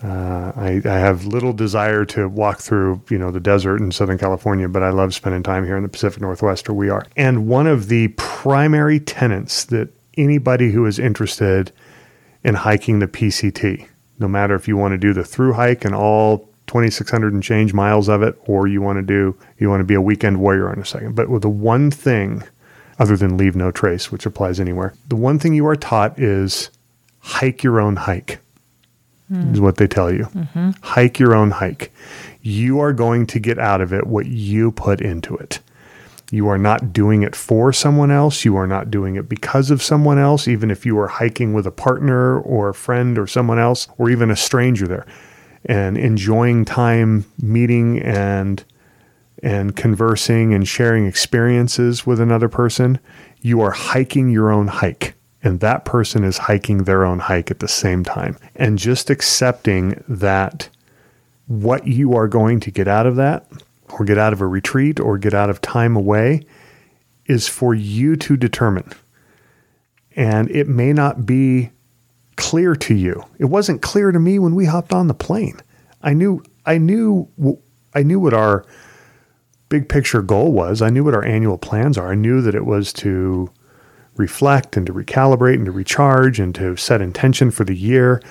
Uh, 0.03 0.53
I, 0.55 0.83
I, 0.85 0.99
have 0.99 1.25
little 1.25 1.55
desire 1.55 2.05
to 2.07 2.29
walk 2.29 2.61
through, 2.61 3.01
you 3.09 3.17
know, 3.17 3.31
the 3.31 3.41
desert 3.41 3.81
in 3.81 3.91
Southern 3.91 4.19
California, 4.19 4.69
but 4.69 4.83
I 4.83 4.91
love 4.91 5.15
spending 5.15 5.43
time 5.43 5.65
here 5.65 5.77
in 5.77 5.83
the 5.83 5.89
Pacific 5.89 6.21
Northwest 6.21 6.69
where 6.69 6.75
we 6.75 6.91
are. 6.91 7.07
And 7.17 7.49
one 7.49 7.67
of 7.67 7.89
the 7.89 8.09
primary 8.09 9.01
tenets 9.01 9.65
that 9.65 9.89
anybody 10.19 10.71
who 10.71 10.85
is 10.85 10.99
interested 10.99 11.73
in 12.45 12.55
hiking 12.55 12.99
the 12.99 13.07
PCT, 13.07 13.89
no 14.19 14.29
matter 14.29 14.55
if 14.55 14.69
you 14.69 14.77
want 14.77 14.93
to 14.93 14.99
do 14.99 15.15
the 15.15 15.25
through 15.25 15.55
hike 15.55 15.87
and 15.87 15.95
all 15.95 16.47
2,600 16.67 17.33
and 17.33 17.43
change 17.43 17.73
miles 17.73 18.09
of 18.09 18.23
it, 18.23 18.39
or 18.45 18.67
you 18.67 18.83
want 18.83 18.99
to 18.99 19.03
do, 19.03 19.35
you 19.59 19.71
want 19.71 19.81
to 19.81 19.85
be 19.85 19.95
a 19.95 20.01
weekend 20.01 20.39
warrior 20.41 20.71
in 20.75 20.79
a 20.79 20.85
second. 20.85 21.15
But 21.15 21.31
with 21.31 21.41
the 21.41 21.49
one 21.49 21.91
thing 21.91 22.43
other 22.99 23.17
than 23.17 23.37
leave 23.37 23.57
no 23.57 23.71
trace, 23.71 24.11
which 24.11 24.27
applies 24.27 24.61
anywhere. 24.61 24.95
The 25.09 25.17
one 25.17 25.39
thing 25.39 25.55
you 25.55 25.67
are 25.67 25.77
taught 25.77 26.19
is 26.19 26.71
hike 27.21 27.63
your 27.63 27.81
own 27.81 27.97
hike, 27.97 28.39
mm. 29.31 29.53
is 29.53 29.61
what 29.61 29.77
they 29.77 29.87
tell 29.87 30.13
you. 30.13 30.25
Mm-hmm. 30.25 30.71
Hike 30.83 31.19
your 31.19 31.35
own 31.35 31.51
hike. 31.51 31.93
You 32.43 32.81
are 32.81 32.93
going 32.93 33.27
to 33.29 33.39
get 33.39 33.59
out 33.59 33.81
of 33.81 33.93
it 33.93 34.07
what 34.07 34.27
you 34.27 34.73
put 34.73 35.01
into 35.01 35.37
it. 35.37 35.61
You 36.31 36.49
are 36.49 36.59
not 36.59 36.93
doing 36.93 37.23
it 37.23 37.37
for 37.37 37.73
someone 37.73 38.11
else. 38.11 38.45
You 38.45 38.57
are 38.57 38.67
not 38.67 38.91
doing 38.91 39.15
it 39.15 39.29
because 39.29 39.71
of 39.71 39.83
someone 39.83 40.19
else, 40.19 40.49
even 40.49 40.71
if 40.71 40.85
you 40.85 40.99
are 40.99 41.07
hiking 41.07 41.55
with 41.55 41.67
a 41.67 41.71
partner 41.71 42.41
or 42.41 42.69
a 42.69 42.75
friend 42.75 43.17
or 43.17 43.27
someone 43.27 43.59
else, 43.59 43.87
or 43.97 44.11
even 44.11 44.31
a 44.31 44.37
stranger 44.37 44.89
there, 44.89 45.07
and 45.65 45.97
enjoying 45.97 46.65
time 46.65 47.25
meeting 47.41 48.01
and 48.01 48.65
and 49.43 49.77
conversing 49.77 50.55
and 50.55 50.67
sharing 50.67 51.07
experiences 51.07 52.07
with 52.07 52.21
another 52.21 52.49
person, 52.49 52.99
you 53.43 53.61
are 53.61 53.71
hiking 53.71 54.31
your 54.31 54.51
own 54.51 54.67
hike. 54.67 55.16
And 55.47 55.61
that 55.61 55.85
person 55.85 56.25
is 56.25 56.39
hiking 56.39 56.79
their 56.79 57.05
own 57.05 57.21
hike 57.21 57.53
at 57.53 57.61
the 57.61 57.69
same 57.69 58.03
time. 58.03 58.37
And 58.57 58.81
just 58.81 59.11
accepting 59.11 60.03
that 60.09 60.69
what 61.47 61.87
you 61.87 62.17
are 62.17 62.27
going 62.27 62.59
to 62.59 62.73
get 62.73 62.89
out 62.89 63.07
of 63.07 63.15
that, 63.15 63.47
or 63.91 64.05
get 64.05 64.19
out 64.19 64.33
of 64.33 64.41
a 64.41 64.47
retreat, 64.49 64.99
or 64.99 65.19
get 65.19 65.35
out 65.35 65.49
of 65.49 65.61
time 65.61 65.95
away, 65.95 66.45
is 67.27 67.47
for 67.47 67.77
you 67.77 68.17
to 68.17 68.37
determine. 68.37 68.91
And 70.17 70.51
it 70.51 70.67
may 70.67 70.93
not 70.93 71.25
be 71.25 71.71
clear 72.35 72.75
to 72.75 72.95
you. 72.97 73.23
It 73.39 73.45
wasn't 73.45 73.83
clear 73.83 74.11
to 74.11 74.19
me 74.19 74.41
when 74.41 74.57
we 74.57 74.65
hopped 74.65 74.93
on 74.93 75.07
the 75.07 75.15
plane. 75.15 75.61
I 76.03 76.13
knew, 76.13 76.43
I 76.67 76.79
knew, 76.79 77.29
I 77.95 78.03
knew 78.03 78.19
what 78.19 78.35
our 78.35 78.67
big 79.69 79.89
picture 79.89 80.23
goal 80.23 80.51
was. 80.51 80.83
I 80.83 80.91
knew 80.91 81.05
what 81.05 81.15
our 81.15 81.25
annual 81.25 81.57
plans 81.57 81.97
are. 81.97 82.11
I 82.11 82.17
knew 82.17 82.43
that 82.43 82.57
it 82.57 82.67
was 82.67 82.93
to 82.95 83.49
reflect 84.17 84.77
and 84.77 84.87
to 84.87 84.93
recalibrate 84.93 85.55
and 85.55 85.67
to 85.67 85.73
recharge 85.73 86.41
and 86.41 86.55
to 86.55 86.77
set 86.77 87.01
intention 87.01 87.51
for 87.51 87.65
the 87.65 87.77
year 87.77 88.23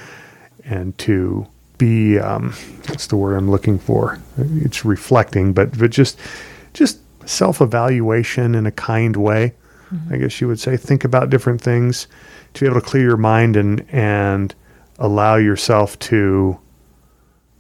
and 0.64 0.98
to 0.98 1.48
be 1.78 2.18
um, 2.18 2.54
what's 2.88 3.08
the 3.08 3.18
word 3.18 3.36
I'm 3.36 3.52
looking 3.52 3.80
for? 3.80 4.20
It's 4.38 4.86
reflecting, 4.86 5.54
but 5.54 5.78
but 5.78 5.92
just 5.92 6.20
just 6.74 7.00
self 7.28 7.62
evaluation 7.62 8.56
in 8.56 8.66
a 8.66 8.72
kind 8.72 9.16
way. 9.16 9.54
Mm-hmm. 9.92 10.14
I 10.14 10.18
guess 10.18 10.42
you 10.42 10.48
would 10.48 10.60
say 10.60 10.78
think 10.78 11.04
about 11.04 11.30
different 11.30 11.62
things 11.62 12.08
to 12.54 12.62
be 12.62 12.68
able 12.68 12.80
to 12.80 12.86
clear 12.86 13.04
your 13.04 13.18
mind 13.18 13.56
and 13.56 13.86
and 13.92 14.56
allow 14.98 15.36
yourself 15.36 16.00
to 16.00 16.60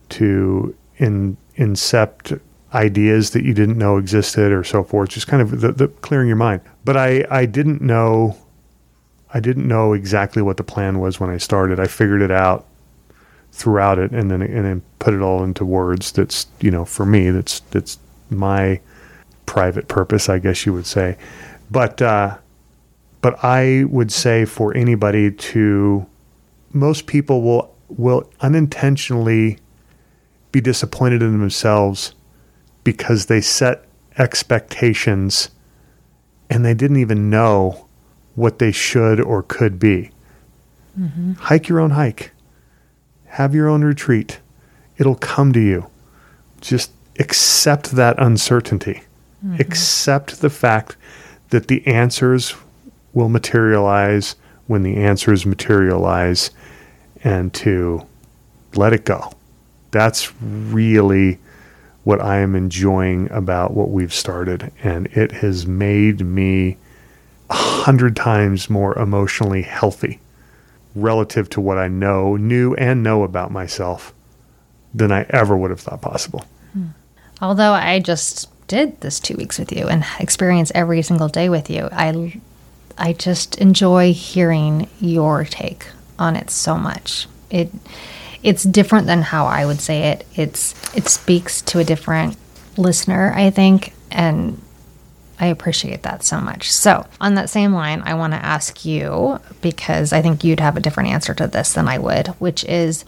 to 0.09 0.75
in 0.97 1.37
incept 1.57 2.39
ideas 2.75 3.31
that 3.31 3.45
you 3.45 3.53
didn't 3.53 3.77
know 3.77 3.97
existed 3.97 4.51
or 4.51 4.63
so 4.63 4.83
forth, 4.83 5.09
just 5.09 5.27
kind 5.27 5.41
of 5.41 5.61
the, 5.61 5.71
the 5.71 5.87
clearing 5.87 6.27
your 6.27 6.35
mind. 6.35 6.61
But 6.83 6.97
I, 6.97 7.25
I 7.31 7.45
didn't 7.45 7.81
know, 7.81 8.37
I 9.33 9.39
didn't 9.39 9.67
know 9.67 9.93
exactly 9.93 10.41
what 10.41 10.57
the 10.57 10.63
plan 10.63 10.99
was 10.99 11.19
when 11.19 11.29
I 11.29 11.37
started. 11.37 11.79
I 11.79 11.87
figured 11.87 12.21
it 12.21 12.31
out 12.31 12.65
throughout 13.53 13.97
it 13.97 14.11
and 14.11 14.29
then, 14.29 14.41
and 14.41 14.65
then 14.65 14.81
put 14.99 15.13
it 15.13 15.21
all 15.21 15.43
into 15.43 15.63
words. 15.63 16.11
That's, 16.11 16.47
you 16.59 16.69
know, 16.69 16.83
for 16.83 17.05
me, 17.05 17.29
that's, 17.31 17.61
that's 17.71 17.97
my 18.29 18.81
private 19.45 19.87
purpose, 19.87 20.27
I 20.27 20.39
guess 20.39 20.65
you 20.65 20.73
would 20.73 20.85
say. 20.85 21.17
But, 21.71 22.01
uh, 22.01 22.37
but 23.21 23.43
I 23.43 23.85
would 23.85 24.11
say 24.11 24.43
for 24.43 24.75
anybody 24.75 25.31
to, 25.31 26.05
most 26.73 27.07
people 27.07 27.41
will, 27.41 27.73
will 27.87 28.29
unintentionally 28.41 29.59
be 30.51 30.59
disappointed 30.59 31.21
in 31.21 31.39
themselves 31.39 32.13
because 32.85 33.25
they 33.25 33.41
set 33.41 33.83
expectations 34.17 35.49
and 36.49 36.63
they 36.63 36.73
didn't 36.73 37.01
even 37.01 37.29
know 37.29 37.87
what 38.35 38.59
they 38.59 38.71
should 38.71 39.19
or 39.19 39.43
could 39.43 39.77
be. 39.77 40.11
Mm-hmm. 40.97 41.33
Hike 41.33 41.67
your 41.67 41.81
own 41.81 41.89
hike, 41.89 42.31
have 43.25 43.53
your 43.53 43.67
own 43.67 43.83
retreat. 43.83 44.39
It'll 44.97 45.15
come 45.15 45.51
to 45.51 45.59
you. 45.59 45.89
Just 46.61 46.91
accept 47.19 47.91
that 47.91 48.15
uncertainty, 48.17 49.01
mm-hmm. 49.45 49.59
accept 49.59 50.39
the 50.39 50.49
fact 50.49 50.95
that 51.49 51.67
the 51.67 51.85
answers 51.85 52.55
will 53.13 53.29
materialize 53.29 54.35
when 54.67 54.83
the 54.83 54.97
answers 54.97 55.45
materialize, 55.45 56.51
and 57.23 57.53
to 57.53 58.05
let 58.75 58.93
it 58.93 59.05
go. 59.05 59.31
That's 59.91 60.33
really 60.41 61.39
what 62.05 62.21
I 62.21 62.37
am 62.37 62.55
enjoying 62.55 63.29
about 63.31 63.73
what 63.73 63.89
we've 63.89 64.13
started. 64.13 64.71
And 64.81 65.07
it 65.07 65.31
has 65.33 65.67
made 65.67 66.21
me 66.21 66.77
a 67.49 67.55
hundred 67.55 68.15
times 68.15 68.69
more 68.69 68.97
emotionally 68.97 69.63
healthy 69.63 70.19
relative 70.95 71.49
to 71.49 71.61
what 71.61 71.77
I 71.77 71.87
know, 71.87 72.37
knew, 72.37 72.73
and 72.75 73.03
know 73.03 73.23
about 73.23 73.51
myself 73.51 74.13
than 74.93 75.11
I 75.11 75.25
ever 75.29 75.57
would 75.57 75.71
have 75.71 75.81
thought 75.81 76.01
possible. 76.01 76.45
Hmm. 76.73 76.87
Although 77.41 77.73
I 77.73 77.99
just 77.99 78.49
did 78.67 79.01
this 79.01 79.19
two 79.19 79.35
weeks 79.35 79.59
with 79.59 79.71
you 79.71 79.87
and 79.87 80.05
experience 80.19 80.71
every 80.73 81.01
single 81.01 81.27
day 81.27 81.49
with 81.49 81.69
you, 81.69 81.89
I, 81.91 82.39
I 82.97 83.13
just 83.13 83.57
enjoy 83.57 84.13
hearing 84.13 84.87
your 85.01 85.43
take 85.43 85.87
on 86.17 86.35
it 86.35 86.49
so 86.51 86.77
much. 86.77 87.27
It 87.49 87.71
it's 88.45 88.63
different 88.63 89.07
than 89.07 89.23
how 89.23 89.47
I 89.47 89.65
would 89.65 89.81
say 89.81 90.11
it. 90.11 90.27
It's 90.35 90.75
it 90.95 91.07
speaks 91.07 91.63
to 91.63 91.79
a 91.79 91.83
different 91.83 92.37
listener, 92.77 93.33
I 93.35 93.49
think, 93.49 93.93
and 94.11 94.61
I 95.39 95.47
appreciate 95.47 96.03
that 96.03 96.23
so 96.23 96.39
much. 96.39 96.71
So, 96.71 97.07
on 97.19 97.33
that 97.35 97.49
same 97.49 97.73
line, 97.73 98.03
I 98.05 98.13
want 98.13 98.33
to 98.33 98.45
ask 98.45 98.85
you 98.85 99.39
because 99.61 100.13
I 100.13 100.21
think 100.21 100.43
you'd 100.43 100.59
have 100.59 100.77
a 100.77 100.79
different 100.79 101.09
answer 101.09 101.33
to 101.33 101.47
this 101.47 101.73
than 101.73 101.87
I 101.87 101.97
would, 101.97 102.27
which 102.37 102.63
is 102.65 103.03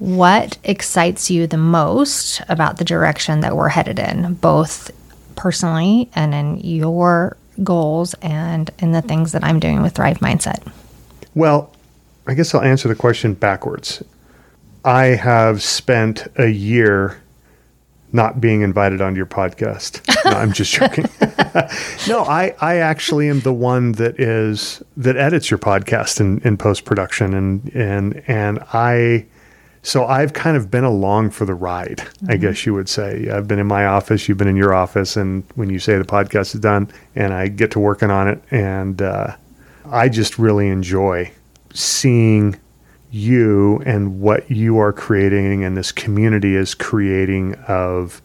what 0.00 0.58
excites 0.64 1.30
you 1.30 1.46
the 1.46 1.56
most 1.56 2.42
about 2.48 2.78
the 2.78 2.84
direction 2.84 3.38
that 3.40 3.56
we're 3.56 3.68
headed 3.68 4.00
in, 4.00 4.34
both 4.34 4.90
personally 5.36 6.10
and 6.16 6.34
in 6.34 6.58
your 6.58 7.36
goals 7.62 8.14
and 8.14 8.68
in 8.80 8.90
the 8.90 9.02
things 9.02 9.30
that 9.30 9.44
I'm 9.44 9.60
doing 9.60 9.80
with 9.80 9.94
Thrive 9.94 10.18
Mindset? 10.18 10.60
Well, 11.36 11.72
I 12.26 12.34
guess 12.34 12.52
I'll 12.52 12.62
answer 12.62 12.88
the 12.88 12.96
question 12.96 13.34
backwards. 13.34 14.02
I 14.84 15.06
have 15.06 15.62
spent 15.62 16.26
a 16.36 16.48
year 16.48 17.22
not 18.12 18.40
being 18.40 18.60
invited 18.60 19.00
onto 19.00 19.16
your 19.16 19.26
podcast. 19.26 20.00
No, 20.24 20.38
I'm 20.38 20.52
just 20.52 20.72
joking. 20.72 21.06
no, 22.06 22.22
I, 22.22 22.54
I 22.60 22.76
actually 22.76 23.28
am 23.28 23.40
the 23.40 23.52
one 23.52 23.90
that 23.92 24.20
is 24.20 24.80
that 24.96 25.16
edits 25.16 25.50
your 25.50 25.58
podcast 25.58 26.20
in, 26.20 26.38
in 26.42 26.56
post 26.56 26.84
production 26.84 27.34
and 27.34 27.68
and 27.74 28.22
and 28.28 28.60
I 28.72 29.26
so 29.82 30.06
I've 30.06 30.32
kind 30.32 30.56
of 30.56 30.70
been 30.70 30.84
along 30.84 31.30
for 31.30 31.44
the 31.44 31.54
ride, 31.54 31.98
mm-hmm. 31.98 32.30
I 32.30 32.36
guess 32.36 32.64
you 32.64 32.72
would 32.72 32.88
say. 32.88 33.28
I've 33.28 33.48
been 33.48 33.58
in 33.58 33.66
my 33.66 33.86
office, 33.86 34.28
you've 34.28 34.38
been 34.38 34.46
in 34.46 34.54
your 34.56 34.72
office, 34.72 35.16
and 35.16 35.42
when 35.56 35.70
you 35.70 35.80
say 35.80 35.98
the 35.98 36.04
podcast 36.04 36.54
is 36.54 36.60
done, 36.60 36.88
and 37.16 37.34
I 37.34 37.48
get 37.48 37.72
to 37.72 37.80
working 37.80 38.10
on 38.10 38.28
it, 38.28 38.40
and 38.52 39.02
uh, 39.02 39.34
I 39.86 40.08
just 40.08 40.38
really 40.38 40.68
enjoy 40.68 41.32
seeing 41.74 42.60
you 43.12 43.82
and 43.84 44.20
what 44.20 44.50
you 44.50 44.78
are 44.78 44.92
creating 44.92 45.62
and 45.62 45.76
this 45.76 45.92
community 45.92 46.56
is 46.56 46.74
creating 46.74 47.54
of 47.68 48.22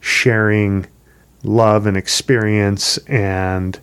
sharing 0.00 0.86
love 1.42 1.86
and 1.86 1.96
experience 1.96 2.98
and 3.08 3.80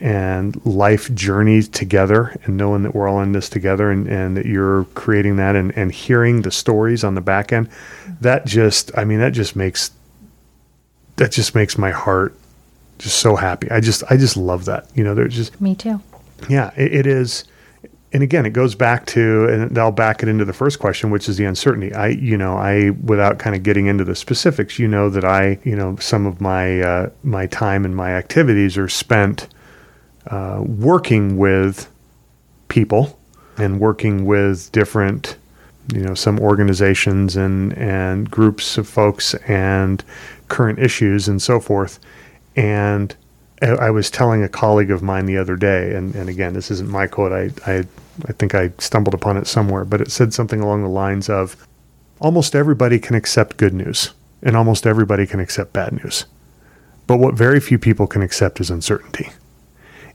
and 0.00 0.64
life 0.64 1.12
journey 1.12 1.60
together 1.62 2.38
and 2.44 2.56
knowing 2.56 2.84
that 2.84 2.94
we're 2.94 3.08
all 3.08 3.20
in 3.20 3.32
this 3.32 3.48
together 3.48 3.90
and, 3.90 4.06
and 4.06 4.36
that 4.36 4.46
you're 4.46 4.84
creating 4.94 5.34
that 5.34 5.56
and, 5.56 5.76
and 5.76 5.90
hearing 5.90 6.42
the 6.42 6.52
stories 6.52 7.02
on 7.02 7.16
the 7.16 7.20
back 7.20 7.52
end 7.52 7.68
that 8.20 8.46
just 8.46 8.96
i 8.96 9.04
mean 9.04 9.18
that 9.18 9.32
just 9.32 9.56
makes 9.56 9.90
that 11.16 11.32
just 11.32 11.56
makes 11.56 11.76
my 11.76 11.90
heart 11.90 12.34
just 12.98 13.18
so 13.18 13.36
happy. 13.36 13.70
I 13.70 13.80
just 13.80 14.02
i 14.10 14.16
just 14.16 14.36
love 14.36 14.64
that 14.66 14.86
you 14.94 15.04
know 15.04 15.14
there's 15.14 15.34
just 15.34 15.60
me 15.60 15.74
too. 15.74 16.00
Yeah 16.48 16.70
it, 16.76 16.94
it 16.94 17.06
is 17.06 17.44
and 18.12 18.22
again 18.22 18.46
it 18.46 18.50
goes 18.50 18.74
back 18.74 19.04
to 19.06 19.46
and 19.48 19.78
i'll 19.78 19.92
back 19.92 20.22
it 20.22 20.28
into 20.28 20.44
the 20.44 20.52
first 20.52 20.78
question 20.78 21.10
which 21.10 21.28
is 21.28 21.36
the 21.36 21.44
uncertainty 21.44 21.92
i 21.94 22.08
you 22.08 22.38
know 22.38 22.56
i 22.56 22.90
without 23.04 23.38
kind 23.38 23.54
of 23.54 23.62
getting 23.62 23.86
into 23.86 24.04
the 24.04 24.14
specifics 24.14 24.78
you 24.78 24.88
know 24.88 25.10
that 25.10 25.24
i 25.24 25.58
you 25.64 25.76
know 25.76 25.94
some 25.96 26.26
of 26.26 26.40
my 26.40 26.80
uh, 26.80 27.10
my 27.22 27.46
time 27.46 27.84
and 27.84 27.94
my 27.94 28.10
activities 28.10 28.78
are 28.78 28.88
spent 28.88 29.48
uh, 30.28 30.62
working 30.66 31.36
with 31.36 31.90
people 32.68 33.18
and 33.56 33.80
working 33.80 34.24
with 34.24 34.70
different, 34.72 35.36
you 35.92 36.00
know, 36.00 36.14
some 36.14 36.38
organizations 36.38 37.36
and 37.36 37.72
and 37.76 38.30
groups 38.30 38.78
of 38.78 38.88
folks 38.88 39.34
and 39.46 40.04
current 40.48 40.78
issues 40.78 41.28
and 41.28 41.42
so 41.42 41.60
forth. 41.60 41.98
And 42.56 43.14
Uh, 43.60 43.76
I 43.80 43.90
was 43.90 44.10
telling 44.10 44.42
a 44.42 44.48
colleague 44.48 44.90
of 44.90 45.02
mine 45.02 45.26
the 45.26 45.38
other 45.38 45.56
day, 45.56 45.94
and, 45.94 46.14
and 46.14 46.28
again, 46.28 46.54
this 46.54 46.70
isn't 46.70 46.88
my 46.88 47.06
quote. 47.06 47.32
I, 47.32 47.50
I 47.70 47.84
I 48.26 48.32
think 48.32 48.54
I 48.54 48.72
stumbled 48.78 49.14
upon 49.14 49.36
it 49.36 49.46
somewhere, 49.46 49.84
but 49.84 50.00
it 50.00 50.10
said 50.10 50.34
something 50.34 50.60
along 50.60 50.82
the 50.82 50.88
lines 50.88 51.28
of 51.28 51.56
almost 52.20 52.56
everybody 52.56 52.98
can 52.98 53.14
accept 53.14 53.56
good 53.56 53.74
news 53.74 54.12
and 54.42 54.56
almost 54.56 54.86
everybody 54.86 55.26
can 55.26 55.40
accept 55.40 55.72
bad 55.72 55.92
news. 55.92 56.24
But 57.06 57.18
what 57.18 57.34
very 57.34 57.60
few 57.60 57.78
people 57.78 58.06
can 58.06 58.22
accept 58.22 58.60
is 58.60 58.70
uncertainty. 58.70 59.30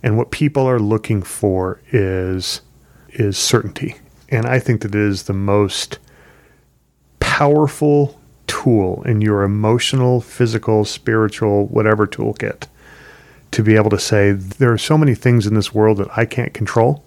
And 0.02 0.18
what 0.18 0.32
people 0.32 0.68
are 0.68 0.80
looking 0.80 1.24
for 1.24 1.80
is 1.92 2.62
is 3.10 3.38
certainty. 3.38 3.96
And 4.30 4.46
I 4.46 4.60
think 4.60 4.82
that 4.82 4.96
it 4.96 5.02
is 5.02 5.24
the 5.24 5.34
most 5.34 6.00
powerful 7.20 8.20
tool 8.48 9.04
in 9.04 9.22
your 9.22 9.44
emotional, 9.44 10.20
physical, 10.20 10.84
spiritual, 10.84 11.68
whatever 11.68 12.08
toolkit 12.08 12.68
to 13.54 13.64
be 13.64 13.76
able 13.76 13.90
to 13.90 14.00
say 14.00 14.32
there 14.32 14.72
are 14.72 14.78
so 14.78 14.98
many 14.98 15.16
things 15.16 15.48
in 15.48 15.54
this 15.54 15.74
world 15.74 15.98
that 15.98 16.18
I 16.18 16.26
can't 16.26 16.54
control 16.54 17.04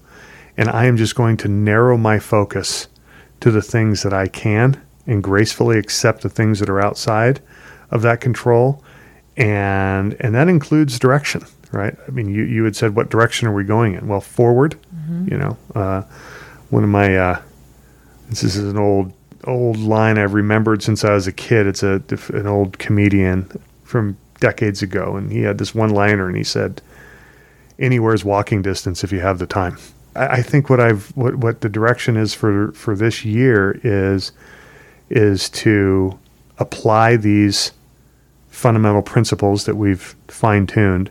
and 0.57 0.69
I 0.69 0.87
am 0.87 0.97
just 0.97 1.15
going 1.15 1.37
to 1.39 1.49
narrow 1.49 1.97
my 1.97 2.19
focus 2.19 2.89
to 3.41 3.51
the 3.51 3.63
things 3.63 4.03
that 4.03 4.13
I 4.13 4.29
can 4.29 4.81
and 5.07 5.23
gracefully 5.23 5.79
accept 5.79 6.23
the 6.23 6.31
things 6.31 6.61
that 6.61 6.71
are 6.71 6.81
outside 6.81 7.41
of 7.91 8.03
that 8.03 8.21
control 8.21 8.83
and 9.37 10.17
and 10.19 10.35
that 10.35 10.49
includes 10.49 10.99
direction 10.99 11.43
right? 11.73 11.95
I 12.07 12.11
mean, 12.11 12.29
you, 12.29 12.43
you 12.45 12.65
had 12.65 12.77
said, 12.77 12.95
what 12.97 13.11
direction 13.11 13.49
are 13.49 13.55
we 13.55 13.65
going 13.65 13.95
in? 13.95 14.09
Well, 14.09 14.21
forward, 14.21 14.77
mm-hmm. 14.95 15.29
you 15.31 15.39
know. 15.39 15.57
Uh, 15.75 16.03
one 16.71 16.83
of 16.83 16.91
my, 16.91 17.17
uh, 17.17 17.43
this 18.29 18.43
is 18.43 18.57
an 18.57 18.77
old, 18.77 19.13
old 19.45 19.79
line 19.79 20.19
I've 20.19 20.35
remembered 20.35 20.83
since 20.83 21.05
I 21.05 21.13
was 21.13 21.27
a 21.27 21.33
kid. 21.33 21.67
It's 21.67 21.83
a, 21.83 22.03
an 22.33 22.47
old 22.47 22.79
comedian 22.79 23.61
from 23.85 24.17
decades 24.41 24.83
ago. 24.83 25.17
And 25.17 25.31
he 25.31 25.43
had 25.43 25.59
this 25.59 25.75
one 25.75 25.91
liner 25.91 26.29
and 26.29 26.37
he 26.37 26.45
said, 26.45 26.83
anywhere's 27.79 28.25
walking 28.25 28.63
distance 28.63 29.05
if 29.05 29.13
you 29.13 29.21
have 29.21 29.39
the 29.39 29.47
time. 29.47 29.79
I, 30.15 30.27
I 30.27 30.43
think 30.43 30.71
what 30.71 30.81
I've, 30.81 31.09
what, 31.17 31.37
what 31.37 31.61
the 31.61 31.69
direction 31.69 32.17
is 32.17 32.35
for, 32.35 32.73
for 32.73 32.97
this 32.97 33.25
year 33.25 33.81
is, 33.83 34.33
is 35.11 35.49
to 35.51 36.19
apply 36.59 37.17
these 37.17 37.73
fundamental 38.49 39.03
principles 39.03 39.67
that 39.67 39.77
we've 39.77 40.17
fine 40.29 40.67
tuned 40.67 41.11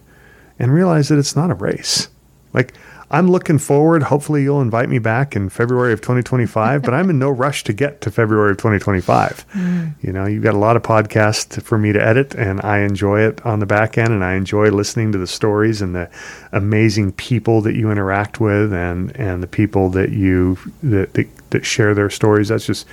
and 0.58 0.74
realize 0.74 1.10
that 1.10 1.20
it's 1.20 1.36
not 1.36 1.52
a 1.52 1.56
race. 1.56 2.10
Like, 2.54 2.74
I'm 3.12 3.30
looking 3.30 3.60
forward. 3.60 4.04
Hopefully, 4.04 4.44
you'll 4.44 4.62
invite 4.62 4.90
me 4.90 4.98
back 4.98 5.36
in 5.36 5.50
February 5.50 5.94
of 5.94 6.02
2025, 6.02 6.82
but 6.82 6.94
I'm 6.94 7.10
in 7.10 7.20
no 7.20 7.30
rush 7.30 7.64
to 7.66 7.74
get 7.74 8.02
to 8.02 8.12
February 8.12 8.52
of 8.52 8.58
2025. 8.58 9.46
Mm. 9.54 9.94
You 10.02 10.12
know, 10.12 10.26
you've 10.26 10.44
got 10.44 10.56
a 10.56 10.58
lot 10.58 10.76
of 10.76 10.82
podcasts 10.82 11.62
for 11.62 11.78
me 11.78 11.94
to 11.94 12.04
edit, 12.04 12.34
and 12.34 12.62
I 12.62 12.80
enjoy 12.80 13.22
it 13.22 13.46
on 13.46 13.60
the 13.60 13.66
back 13.68 13.98
end, 13.98 14.12
and 14.12 14.24
I 14.24 14.34
enjoy 14.34 14.70
listening 14.72 15.12
to 15.12 15.18
the 15.20 15.28
stories 15.28 15.82
and 15.82 15.94
the 15.94 16.10
amazing 16.52 17.12
people 17.12 17.62
that 17.62 17.76
you 17.76 17.92
interact 17.92 18.40
with, 18.40 18.74
and 18.74 19.16
and 19.16 19.44
the 19.44 19.48
people 19.48 19.90
that 19.92 20.10
you 20.10 20.58
that 20.82 21.14
that, 21.14 21.28
that 21.52 21.66
share 21.66 21.94
their 21.94 22.10
stories. 22.10 22.48
That's 22.48 22.66
just 22.66 22.88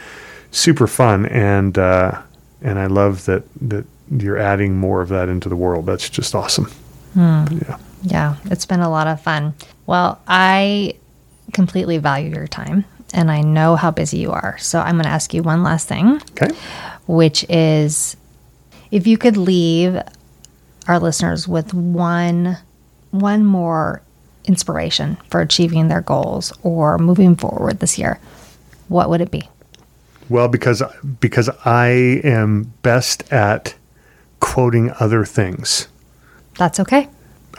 super 0.51 0.87
fun, 0.87 1.25
and 1.27 1.79
uh, 1.79 2.21
and 2.61 2.79
I 2.79 2.87
love 2.87 3.25
that 3.25 3.45
that 3.63 3.87
you're 4.11 4.39
adding 4.39 4.77
more 4.77 5.01
of 5.01 5.09
that 5.09 5.31
into 5.31 5.49
the 5.49 5.57
world. 5.57 5.87
That's 5.87 6.11
just 6.11 6.35
awesome. 6.35 6.71
Hmm. 7.15 7.45
Yeah. 7.51 7.79
Yeah, 8.03 8.37
it's 8.47 8.67
been 8.67 8.81
a 8.81 8.91
lot 8.91 9.07
of 9.07 9.21
fun. 9.21 9.55
Well, 9.87 10.21
I 10.27 10.95
completely 11.53 11.99
value 11.99 12.35
your 12.35 12.47
time 12.47 12.85
and 13.15 13.31
I 13.31 13.43
know 13.43 13.77
how 13.77 13.91
busy 13.91 14.19
you 14.19 14.33
are. 14.33 14.57
So 14.59 14.81
I'm 14.81 14.95
going 14.95 15.05
to 15.05 15.11
ask 15.11 15.33
you 15.35 15.43
one 15.43 15.63
last 15.63 15.89
thing. 15.89 16.21
Okay. 16.33 16.51
Which 17.07 17.45
is 17.49 18.17
if 18.91 19.07
you 19.07 19.19
could 19.19 19.37
leave 19.37 20.01
our 20.89 20.99
listeners 20.99 21.47
with 21.47 21.73
one 21.75 22.59
one 23.11 23.45
more 23.45 24.03
inspiration 24.45 25.17
for 25.29 25.41
achieving 25.41 25.89
their 25.89 26.01
goals 26.01 26.53
or 26.63 26.99
moving 26.99 27.37
forward 27.37 27.81
this 27.81 27.99
year, 27.99 28.19
what 28.89 29.11
would 29.11 29.21
it 29.21 29.31
be? 29.31 29.49
Well, 30.29 30.49
because 30.49 30.83
because 31.21 31.51
I 31.65 31.89
am 32.25 32.73
best 32.83 33.31
at 33.33 33.75
quoting 34.41 34.91
other 34.99 35.25
things 35.25 35.89
that's 36.63 36.79
okay. 36.79 37.09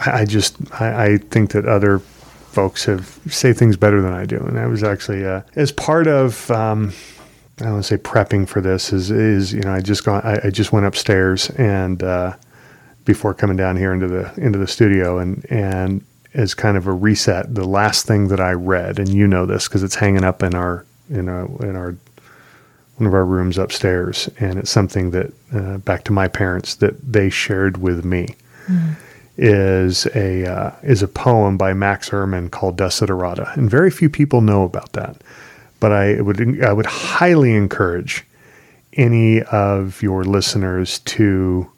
I, 0.06 0.22
I 0.22 0.26
just 0.26 0.56
I, 0.80 1.06
I, 1.06 1.18
think 1.18 1.52
that 1.52 1.66
other 1.66 2.00
folks 2.00 2.86
have 2.86 3.20
say 3.28 3.52
things 3.52 3.76
better 3.76 4.02
than 4.02 4.14
I 4.14 4.26
do, 4.26 4.38
and 4.38 4.58
I 4.58 4.66
was 4.68 4.82
actually 4.82 5.26
uh, 5.26 5.42
as 5.56 5.72
part 5.72 6.08
of. 6.08 6.50
Um, 6.50 6.94
I 7.60 7.66
don't 7.66 7.74
want 7.74 7.86
to 7.86 7.88
say 7.88 8.02
prepping 8.02 8.48
for 8.48 8.62
this 8.62 8.92
is 8.92 9.12
is 9.12 9.54
you 9.54 9.62
know 9.62 9.74
I 9.74 9.82
just 9.82 10.06
gone 10.06 10.22
I, 10.24 10.48
I 10.48 10.50
just 10.50 10.72
went 10.72 10.86
upstairs 10.86 11.50
and 11.52 12.02
uh, 12.02 12.36
before 13.06 13.34
coming 13.34 13.58
down 13.58 13.78
here 13.78 13.94
into 13.94 14.08
the 14.08 14.34
into 14.38 14.58
the 14.58 14.68
studio 14.68 15.20
and 15.20 15.46
and 15.52 16.04
as 16.34 16.56
kind 16.56 16.78
of 16.78 16.88
a 16.88 16.92
reset 16.92 17.54
the 17.54 17.68
last 17.68 18.08
thing 18.08 18.30
that 18.30 18.40
I 18.40 18.54
read 18.54 18.98
and 18.98 19.10
you 19.10 19.28
know 19.28 19.46
this 19.46 19.68
because 19.68 19.84
it's 19.84 19.94
hanging 19.94 20.24
up 20.24 20.42
in 20.42 20.56
our 20.56 20.84
in 21.12 21.30
our 21.30 21.46
in 21.64 21.76
our 21.76 21.96
one 22.98 23.08
of 23.08 23.14
our 23.14 23.26
rooms 23.26 23.60
upstairs 23.60 24.30
and 24.40 24.58
it's 24.58 24.72
something 24.72 25.12
that 25.12 25.32
uh, 25.54 25.78
back 25.78 26.06
to 26.06 26.12
my 26.12 26.28
parents 26.28 26.74
that 26.76 27.14
they 27.14 27.30
shared 27.30 27.78
with 27.78 28.04
me 28.04 28.36
mm. 28.68 28.96
is 29.38 30.06
a 30.16 30.46
uh, 30.46 30.72
is 30.84 31.02
a 31.02 31.08
poem 31.08 31.58
by 31.58 31.74
Max 31.74 32.10
Ehrmann 32.10 32.50
called 32.50 32.78
Desiderata, 32.78 33.56
and 33.58 33.70
very 33.70 33.92
few 33.92 34.10
people 34.10 34.42
know 34.42 34.64
about 34.64 34.94
that. 34.94 35.18
But 35.80 35.92
I 35.92 36.22
would 36.22 36.64
I 36.64 36.74
would 36.74 36.86
highly 36.86 37.54
encourage 37.54 38.26
any 38.94 39.42
of 39.44 40.02
your 40.02 40.24
listeners 40.24 41.00
to 41.00 41.70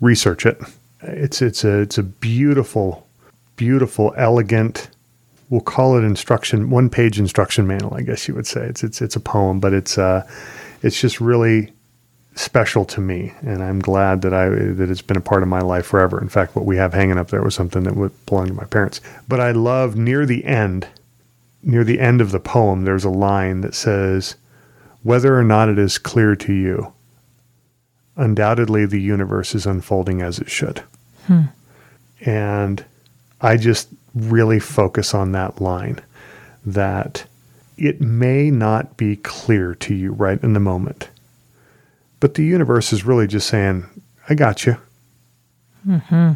research 0.00 0.46
it. 0.46 0.60
It's 1.02 1.42
it's 1.42 1.64
a 1.64 1.80
it's 1.80 1.98
a 1.98 2.02
beautiful, 2.02 3.06
beautiful, 3.56 4.14
elegant. 4.16 4.90
We'll 5.48 5.60
call 5.60 5.96
it 5.96 6.02
instruction 6.02 6.70
one 6.70 6.90
page 6.90 7.18
instruction 7.18 7.66
manual. 7.66 7.94
I 7.94 8.02
guess 8.02 8.26
you 8.26 8.34
would 8.34 8.46
say 8.46 8.62
it's 8.62 8.82
it's 8.82 9.00
it's 9.00 9.16
a 9.16 9.20
poem, 9.20 9.60
but 9.60 9.72
it's 9.72 9.96
uh, 9.98 10.26
it's 10.82 11.00
just 11.00 11.20
really 11.20 11.72
special 12.36 12.84
to 12.84 13.00
me, 13.00 13.32
and 13.40 13.62
I'm 13.62 13.80
glad 13.80 14.22
that 14.22 14.34
I 14.34 14.48
that 14.48 14.90
it's 14.90 15.02
been 15.02 15.16
a 15.16 15.22
part 15.22 15.42
of 15.42 15.48
my 15.48 15.60
life 15.60 15.86
forever. 15.86 16.20
In 16.20 16.28
fact, 16.28 16.54
what 16.54 16.66
we 16.66 16.76
have 16.76 16.92
hanging 16.92 17.18
up 17.18 17.30
there 17.30 17.42
was 17.42 17.54
something 17.54 17.82
that 17.84 17.96
would 17.96 18.12
belong 18.26 18.48
to 18.48 18.54
my 18.54 18.64
parents. 18.64 19.00
But 19.26 19.40
I 19.40 19.50
love 19.52 19.96
near 19.96 20.26
the 20.26 20.44
end, 20.44 20.86
near 21.62 21.82
the 21.82 21.98
end 21.98 22.20
of 22.20 22.30
the 22.30 22.40
poem, 22.40 22.84
there's 22.84 23.04
a 23.04 23.10
line 23.10 23.62
that 23.62 23.74
says, 23.74 24.36
"Whether 25.02 25.36
or 25.36 25.44
not 25.44 25.70
it 25.70 25.78
is 25.78 25.98
clear 25.98 26.36
to 26.36 26.52
you, 26.52 26.92
undoubtedly 28.16 28.84
the 28.84 29.00
universe 29.00 29.54
is 29.54 29.66
unfolding 29.66 30.20
as 30.20 30.38
it 30.38 30.50
should." 30.50 30.82
Hmm. 31.26 31.44
And 32.20 32.84
I 33.40 33.56
just 33.56 33.88
really 34.14 34.60
focus 34.60 35.14
on 35.14 35.32
that 35.32 35.60
line 35.60 36.00
that 36.64 37.24
it 37.78 38.00
may 38.00 38.50
not 38.50 38.96
be 38.96 39.16
clear 39.16 39.74
to 39.74 39.94
you 39.94 40.12
right 40.12 40.42
in 40.42 40.52
the 40.52 40.60
moment 40.60 41.08
But 42.20 42.34
the 42.34 42.44
universe 42.44 42.92
is 42.92 43.04
really 43.04 43.26
just 43.26 43.48
saying, 43.48 43.86
I 44.28 44.34
got 44.34 44.66
you. 44.66 44.76
Mm-hmm. 45.86 46.32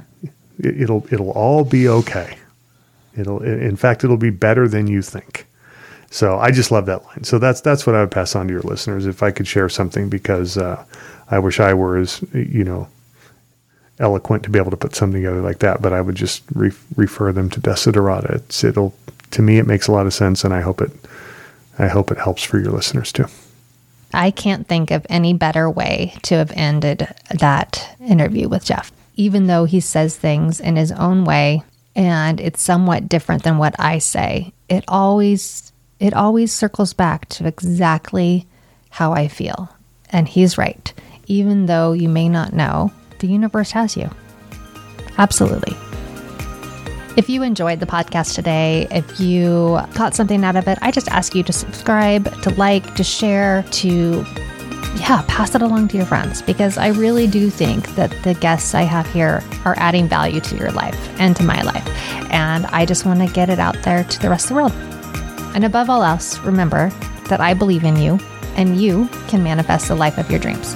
It, 0.58 0.82
it'll, 0.82 1.06
it'll 1.12 1.30
all 1.30 1.64
be 1.64 1.88
okay. 1.88 2.36
It'll, 3.16 3.42
in 3.42 3.76
fact, 3.76 4.04
it'll 4.04 4.16
be 4.16 4.30
better 4.30 4.68
than 4.68 4.86
you 4.86 5.02
think. 5.02 5.46
So 6.10 6.38
I 6.38 6.50
just 6.50 6.70
love 6.70 6.86
that 6.86 7.04
line. 7.04 7.24
So 7.24 7.38
that's 7.38 7.60
that's 7.60 7.86
what 7.86 7.94
I 7.94 8.00
would 8.00 8.10
pass 8.10 8.34
on 8.34 8.48
to 8.48 8.52
your 8.52 8.62
listeners 8.62 9.06
if 9.06 9.22
I 9.22 9.30
could 9.30 9.46
share 9.46 9.68
something 9.68 10.08
because 10.08 10.58
uh, 10.58 10.84
I 11.30 11.38
wish 11.38 11.60
I 11.60 11.72
were 11.72 11.96
as 11.96 12.22
you 12.34 12.64
know 12.64 12.88
eloquent 14.00 14.42
to 14.42 14.50
be 14.50 14.58
able 14.58 14.72
to 14.72 14.76
put 14.76 14.96
something 14.96 15.22
together 15.22 15.40
like 15.40 15.60
that. 15.60 15.80
But 15.80 15.92
I 15.92 16.00
would 16.00 16.16
just 16.16 16.42
re- 16.52 16.72
refer 16.96 17.32
them 17.32 17.48
to 17.50 17.60
Desiderata. 17.60 18.30
It's 18.34 18.64
it'll 18.64 18.92
to 19.30 19.42
me 19.42 19.58
it 19.58 19.66
makes 19.66 19.86
a 19.86 19.92
lot 19.92 20.06
of 20.06 20.12
sense, 20.12 20.42
and 20.42 20.52
I 20.52 20.60
hope 20.60 20.80
it 20.80 20.90
I 21.78 21.86
hope 21.86 22.10
it 22.10 22.18
helps 22.18 22.42
for 22.42 22.58
your 22.58 22.72
listeners 22.72 23.12
too. 23.12 23.26
I 24.12 24.30
can't 24.30 24.66
think 24.66 24.90
of 24.90 25.06
any 25.08 25.34
better 25.34 25.70
way 25.70 26.14
to 26.22 26.36
have 26.36 26.52
ended 26.54 27.06
that 27.30 27.96
interview 28.00 28.48
with 28.48 28.64
Jeff. 28.64 28.92
Even 29.16 29.46
though 29.46 29.64
he 29.64 29.80
says 29.80 30.16
things 30.16 30.60
in 30.60 30.76
his 30.76 30.92
own 30.92 31.24
way 31.24 31.62
and 31.94 32.40
it's 32.40 32.62
somewhat 32.62 33.08
different 33.08 33.42
than 33.42 33.58
what 33.58 33.74
I 33.78 33.98
say, 33.98 34.52
it 34.68 34.84
always 34.88 35.72
it 35.98 36.14
always 36.14 36.52
circles 36.52 36.94
back 36.94 37.28
to 37.28 37.46
exactly 37.46 38.46
how 38.88 39.12
I 39.12 39.28
feel. 39.28 39.68
And 40.08 40.26
he's 40.26 40.56
right. 40.56 40.92
Even 41.26 41.66
though 41.66 41.92
you 41.92 42.08
may 42.08 42.28
not 42.28 42.54
know, 42.54 42.90
the 43.18 43.28
universe 43.28 43.72
has 43.72 43.96
you. 43.96 44.10
Absolutely. 45.18 45.76
If 47.20 47.28
you 47.28 47.42
enjoyed 47.42 47.80
the 47.80 47.87
podcast 47.87 48.35
today, 48.35 48.88
if 48.90 49.20
you 49.20 49.78
got 49.92 50.14
something 50.14 50.42
out 50.42 50.56
of 50.56 50.66
it, 50.66 50.78
I 50.80 50.90
just 50.90 51.06
ask 51.11 51.35
you 51.35 51.42
to 51.42 51.52
subscribe, 51.52 52.24
to 52.40 52.50
like, 52.54 52.94
to 52.94 53.04
share, 53.04 53.62
to 53.72 54.24
yeah, 54.96 55.22
pass 55.28 55.54
it 55.54 55.61
along 55.61 55.88
to 55.88 55.98
your 55.98 56.06
friends 56.06 56.40
because 56.40 56.78
I 56.78 56.88
really 56.88 57.26
do 57.26 57.50
think 57.50 57.94
that 57.94 58.11
the 58.24 58.33
guests 58.33 58.74
I 58.74 58.85
have 58.85 59.06
here 59.12 59.44
are 59.66 59.74
adding 59.76 60.09
value 60.09 60.40
to 60.40 60.56
your 60.56 60.70
life 60.70 60.96
and 61.20 61.37
to 61.37 61.42
my 61.42 61.61
life. 61.61 61.87
And 62.33 62.64
I 62.68 62.87
just 62.87 63.04
want 63.04 63.20
to 63.20 63.30
get 63.35 63.50
it 63.50 63.59
out 63.59 63.76
there 63.83 64.02
to 64.02 64.18
the 64.18 64.30
rest 64.30 64.46
of 64.46 64.48
the 64.48 64.54
world. 64.54 64.72
And 65.54 65.62
above 65.62 65.90
all 65.90 66.02
else, 66.02 66.38
remember 66.38 66.88
that 67.28 67.42
I 67.42 67.52
believe 67.52 67.85
in 67.85 67.96
you 67.96 68.18
and 68.56 68.80
you 68.80 69.11
can 69.28 69.42
manifest 69.42 69.88
the 69.88 69.94
life 69.94 70.16
of 70.16 70.30
your 70.30 70.40
dreams. 70.40 70.74